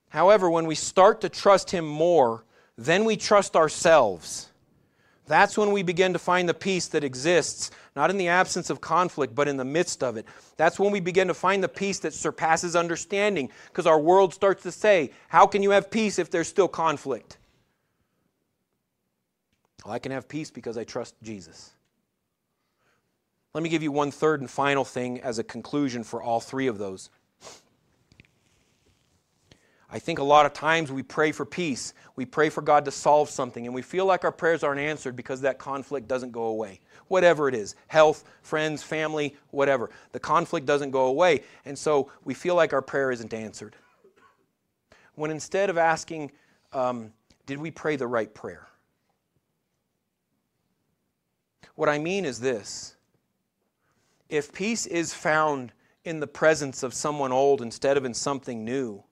However, 0.10 0.48
when 0.48 0.68
we 0.68 0.76
start 0.76 1.22
to 1.22 1.30
trust 1.30 1.72
him 1.72 1.88
more, 1.88 2.44
then 2.78 3.06
we 3.06 3.18
trust 3.18 3.56
ourselves. 3.56 4.52
That's 5.26 5.58
when 5.58 5.72
we 5.72 5.82
begin 5.82 6.14
to 6.14 6.20
find 6.20 6.48
the 6.48 6.54
peace 6.54 6.88
that 6.89 7.04
exists, 7.04 7.72
not 7.96 8.10
in 8.10 8.18
the 8.18 8.30
absence 8.30 8.70
of 8.70 8.80
conflict, 8.80 9.36
but 9.36 9.48
in 9.48 9.58
the 9.58 9.66
midst 9.66 10.02
of 10.04 10.18
it. 10.18 10.26
That's 10.58 10.80
when 10.80 10.92
we 10.92 11.00
begin 11.00 11.28
to 11.28 11.34
find 11.34 11.64
the 11.64 11.68
peace 11.68 12.00
that 12.00 12.14
surpasses 12.14 12.76
understanding, 12.76 13.50
because 13.68 13.86
our 13.86 14.00
world 14.00 14.34
starts 14.34 14.64
to 14.64 14.72
say, 14.72 15.12
How 15.28 15.46
can 15.46 15.62
you 15.62 15.72
have 15.72 15.92
peace 15.92 16.18
if 16.18 16.32
there's 16.32 16.48
still 16.48 16.68
conflict? 16.68 17.38
Well, 19.84 19.94
I 19.94 20.00
can 20.00 20.12
have 20.12 20.28
peace 20.30 20.52
because 20.52 20.78
I 20.78 20.84
trust 20.84 21.16
Jesus. 21.22 21.72
Let 23.54 23.64
me 23.64 23.70
give 23.70 23.84
you 23.84 23.92
one 23.92 24.12
third 24.12 24.39
and 24.39 24.50
final 24.50 24.86
thing 24.86 25.20
as 25.20 25.39
a 25.39 25.44
conclusion 25.44 26.04
for 26.04 26.24
all 26.24 26.39
three 26.39 26.68
of 26.68 26.78
those. 26.78 27.10
I 29.94 30.00
think 30.00 30.20
a 30.20 30.24
lot 30.24 30.46
of 30.46 30.54
times 30.54 30.89
we 30.89 31.04
pray 31.04 31.34
for 31.34 31.46
peace. 31.46 31.94
We 32.16 32.26
pray 32.26 32.50
for 32.50 32.62
God 32.62 32.86
to 32.86 32.92
solve 32.92 33.30
something, 33.30 33.66
and 33.66 33.76
we 33.76 33.82
feel 33.82 34.06
like 34.06 34.24
our 34.24 34.32
prayers 34.32 34.64
aren't 34.64 34.80
answered 34.80 35.18
because 35.18 35.42
that 35.42 35.60
conflict 35.60 36.08
doesn't 36.08 36.32
go 36.32 36.44
away. 36.46 36.80
Whatever 37.10 37.50
it 37.50 37.56
is 37.56 37.76
health, 37.88 38.24
friends, 38.42 38.82
family, 38.82 39.36
whatever. 39.50 39.89
The 40.14 40.20
conflict 40.20 40.66
doesn't 40.66 40.92
go 40.92 41.08
away, 41.08 41.44
and 41.66 41.78
so 41.78 42.10
we 42.24 42.34
feel 42.34 42.56
like 42.56 42.72
our 42.72 42.82
prayer 42.82 43.12
isn't 43.12 43.34
answered. 43.34 43.76
When 45.16 45.30
instead 45.30 45.70
of 45.70 45.78
asking, 45.78 46.32
um, 46.72 47.12
did 47.46 47.60
we 47.60 47.70
pray 47.70 47.98
the 47.98 48.08
right 48.08 48.34
prayer? 48.34 48.68
What 51.76 51.89
I 51.89 52.00
mean 52.00 52.24
is 52.24 52.39
this 52.39 52.96
if 54.30 54.54
peace 54.54 54.86
is 54.86 55.14
found 55.14 55.74
in 56.06 56.22
the 56.22 56.28
presence 56.28 56.82
of 56.82 56.94
someone 56.94 57.34
old 57.34 57.62
instead 57.62 57.98
of 57.98 58.06
in 58.06 58.14
something 58.14 58.64
new, 58.64 59.04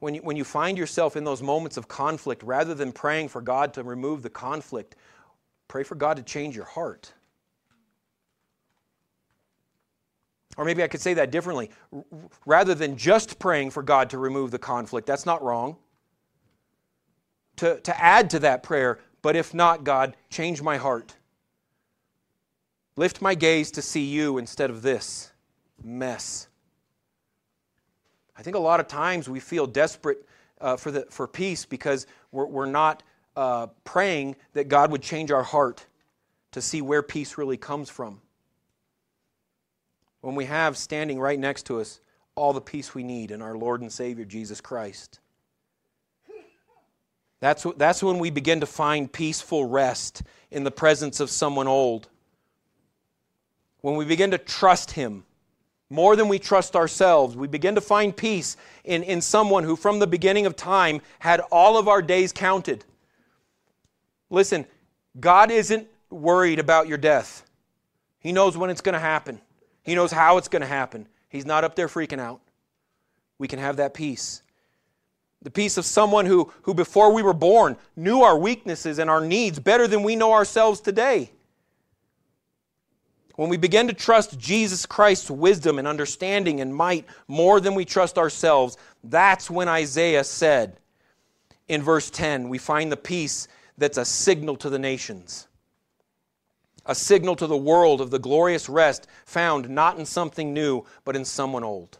when 0.00 0.14
you, 0.14 0.20
when 0.22 0.36
you 0.36 0.44
find 0.44 0.78
yourself 0.78 1.16
in 1.16 1.24
those 1.24 1.42
moments 1.42 1.76
of 1.76 1.88
conflict, 1.88 2.42
rather 2.42 2.74
than 2.74 2.92
praying 2.92 3.28
for 3.28 3.40
God 3.40 3.74
to 3.74 3.82
remove 3.82 4.22
the 4.22 4.30
conflict, 4.30 4.96
pray 5.66 5.82
for 5.82 5.94
God 5.94 6.16
to 6.16 6.22
change 6.22 6.54
your 6.54 6.64
heart. 6.64 7.12
Or 10.56 10.64
maybe 10.64 10.82
I 10.82 10.88
could 10.88 11.00
say 11.00 11.14
that 11.14 11.30
differently. 11.30 11.70
Rather 12.44 12.74
than 12.74 12.96
just 12.96 13.38
praying 13.38 13.70
for 13.70 13.82
God 13.82 14.10
to 14.10 14.18
remove 14.18 14.50
the 14.50 14.58
conflict, 14.58 15.06
that's 15.06 15.24
not 15.26 15.42
wrong. 15.42 15.76
To, 17.56 17.80
to 17.80 18.00
add 18.00 18.30
to 18.30 18.40
that 18.40 18.62
prayer, 18.62 18.98
but 19.22 19.36
if 19.36 19.54
not, 19.54 19.84
God, 19.84 20.16
change 20.30 20.62
my 20.62 20.76
heart. 20.76 21.14
Lift 22.96 23.22
my 23.22 23.34
gaze 23.36 23.70
to 23.72 23.82
see 23.82 24.04
you 24.04 24.38
instead 24.38 24.70
of 24.70 24.82
this 24.82 25.32
mess. 25.82 26.47
I 28.38 28.42
think 28.42 28.54
a 28.54 28.60
lot 28.60 28.78
of 28.78 28.86
times 28.86 29.28
we 29.28 29.40
feel 29.40 29.66
desperate 29.66 30.24
uh, 30.60 30.76
for, 30.76 30.92
the, 30.92 31.06
for 31.10 31.26
peace 31.26 31.64
because 31.64 32.06
we're, 32.30 32.46
we're 32.46 32.66
not 32.66 33.02
uh, 33.34 33.66
praying 33.84 34.36
that 34.52 34.68
God 34.68 34.92
would 34.92 35.02
change 35.02 35.32
our 35.32 35.42
heart 35.42 35.84
to 36.52 36.62
see 36.62 36.80
where 36.80 37.02
peace 37.02 37.36
really 37.36 37.56
comes 37.56 37.90
from. 37.90 38.20
When 40.20 40.36
we 40.36 40.44
have 40.44 40.76
standing 40.76 41.18
right 41.18 41.38
next 41.38 41.66
to 41.66 41.80
us 41.80 42.00
all 42.36 42.52
the 42.52 42.60
peace 42.60 42.94
we 42.94 43.02
need 43.02 43.32
in 43.32 43.42
our 43.42 43.56
Lord 43.56 43.80
and 43.80 43.92
Savior 43.92 44.24
Jesus 44.24 44.60
Christ. 44.60 45.18
That's, 47.40 47.66
that's 47.76 48.02
when 48.02 48.20
we 48.20 48.30
begin 48.30 48.60
to 48.60 48.66
find 48.66 49.12
peaceful 49.12 49.64
rest 49.64 50.22
in 50.50 50.62
the 50.62 50.70
presence 50.70 51.18
of 51.18 51.30
someone 51.30 51.68
old. 51.68 52.08
When 53.80 53.96
we 53.96 54.04
begin 54.04 54.30
to 54.30 54.38
trust 54.38 54.92
Him 54.92 55.24
more 55.90 56.16
than 56.16 56.28
we 56.28 56.38
trust 56.38 56.76
ourselves. 56.76 57.36
We 57.36 57.48
begin 57.48 57.74
to 57.74 57.80
find 57.80 58.16
peace 58.16 58.56
in, 58.84 59.02
in 59.02 59.20
someone 59.20 59.64
who, 59.64 59.76
from 59.76 59.98
the 59.98 60.06
beginning 60.06 60.46
of 60.46 60.56
time, 60.56 61.00
had 61.18 61.40
all 61.50 61.78
of 61.78 61.88
our 61.88 62.02
days 62.02 62.32
counted. 62.32 62.84
Listen, 64.30 64.66
God 65.18 65.50
isn't 65.50 65.88
worried 66.10 66.58
about 66.58 66.88
your 66.88 66.98
death. 66.98 67.44
He 68.20 68.32
knows 68.32 68.56
when 68.56 68.70
it's 68.70 68.80
going 68.80 68.94
to 68.94 68.98
happen, 68.98 69.40
He 69.82 69.94
knows 69.94 70.12
how 70.12 70.36
it's 70.36 70.48
going 70.48 70.62
to 70.62 70.68
happen. 70.68 71.06
He's 71.30 71.46
not 71.46 71.64
up 71.64 71.74
there 71.74 71.88
freaking 71.88 72.20
out. 72.20 72.40
We 73.38 73.48
can 73.48 73.58
have 73.58 73.76
that 73.76 73.94
peace. 73.94 74.42
The 75.42 75.50
peace 75.50 75.76
of 75.76 75.84
someone 75.84 76.26
who, 76.26 76.52
who, 76.62 76.74
before 76.74 77.12
we 77.12 77.22
were 77.22 77.34
born, 77.34 77.76
knew 77.94 78.22
our 78.22 78.36
weaknesses 78.36 78.98
and 78.98 79.08
our 79.08 79.20
needs 79.20 79.58
better 79.58 79.86
than 79.86 80.02
we 80.02 80.16
know 80.16 80.32
ourselves 80.32 80.80
today. 80.80 81.30
When 83.38 83.48
we 83.48 83.56
begin 83.56 83.86
to 83.86 83.92
trust 83.92 84.36
Jesus 84.36 84.84
Christ's 84.84 85.30
wisdom 85.30 85.78
and 85.78 85.86
understanding 85.86 86.60
and 86.60 86.74
might 86.74 87.06
more 87.28 87.60
than 87.60 87.76
we 87.76 87.84
trust 87.84 88.18
ourselves, 88.18 88.76
that's 89.04 89.48
when 89.48 89.68
Isaiah 89.68 90.24
said 90.24 90.80
in 91.68 91.80
verse 91.80 92.10
10, 92.10 92.48
we 92.48 92.58
find 92.58 92.90
the 92.90 92.96
peace 92.96 93.46
that's 93.76 93.96
a 93.96 94.04
signal 94.04 94.56
to 94.56 94.68
the 94.68 94.78
nations, 94.80 95.46
a 96.84 96.96
signal 96.96 97.36
to 97.36 97.46
the 97.46 97.56
world 97.56 98.00
of 98.00 98.10
the 98.10 98.18
glorious 98.18 98.68
rest 98.68 99.06
found 99.24 99.70
not 99.70 100.00
in 100.00 100.04
something 100.04 100.52
new, 100.52 100.84
but 101.04 101.14
in 101.14 101.24
someone 101.24 101.62
old. 101.62 101.98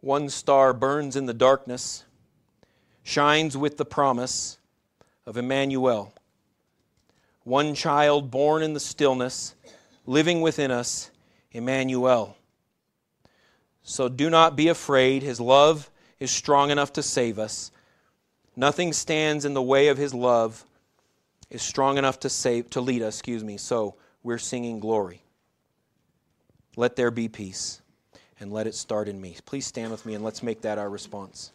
One 0.00 0.30
star 0.30 0.72
burns 0.72 1.14
in 1.14 1.26
the 1.26 1.32
darkness, 1.32 2.04
shines 3.04 3.56
with 3.56 3.76
the 3.76 3.84
promise 3.84 4.58
of 5.26 5.36
Emmanuel 5.36 6.12
one 7.44 7.74
child 7.74 8.30
born 8.30 8.62
in 8.62 8.74
the 8.74 8.80
stillness, 8.80 9.54
living 10.06 10.40
within 10.40 10.70
us, 10.70 11.10
Emmanuel. 11.52 12.36
So 13.82 14.08
do 14.08 14.30
not 14.30 14.56
be 14.56 14.68
afraid. 14.68 15.22
His 15.22 15.40
love 15.40 15.90
is 16.18 16.30
strong 16.30 16.70
enough 16.70 16.92
to 16.94 17.02
save 17.02 17.38
us. 17.38 17.70
Nothing 18.56 18.92
stands 18.92 19.44
in 19.44 19.54
the 19.54 19.62
way 19.62 19.88
of 19.88 19.98
his 19.98 20.12
love 20.12 20.64
is 21.50 21.62
strong 21.62 21.98
enough 21.98 22.20
to 22.20 22.28
save 22.28 22.70
to 22.70 22.80
lead 22.80 23.02
us, 23.02 23.16
excuse 23.16 23.42
me. 23.42 23.56
So 23.56 23.96
we're 24.22 24.38
singing 24.38 24.80
glory. 24.80 25.22
Let 26.76 26.96
there 26.96 27.10
be 27.10 27.28
peace 27.28 27.80
and 28.38 28.52
let 28.52 28.66
it 28.66 28.74
start 28.74 29.08
in 29.08 29.20
me. 29.20 29.36
Please 29.44 29.66
stand 29.66 29.90
with 29.90 30.06
me 30.06 30.14
and 30.14 30.24
let's 30.24 30.42
make 30.42 30.62
that 30.62 30.78
our 30.78 30.88
response. 30.88 31.52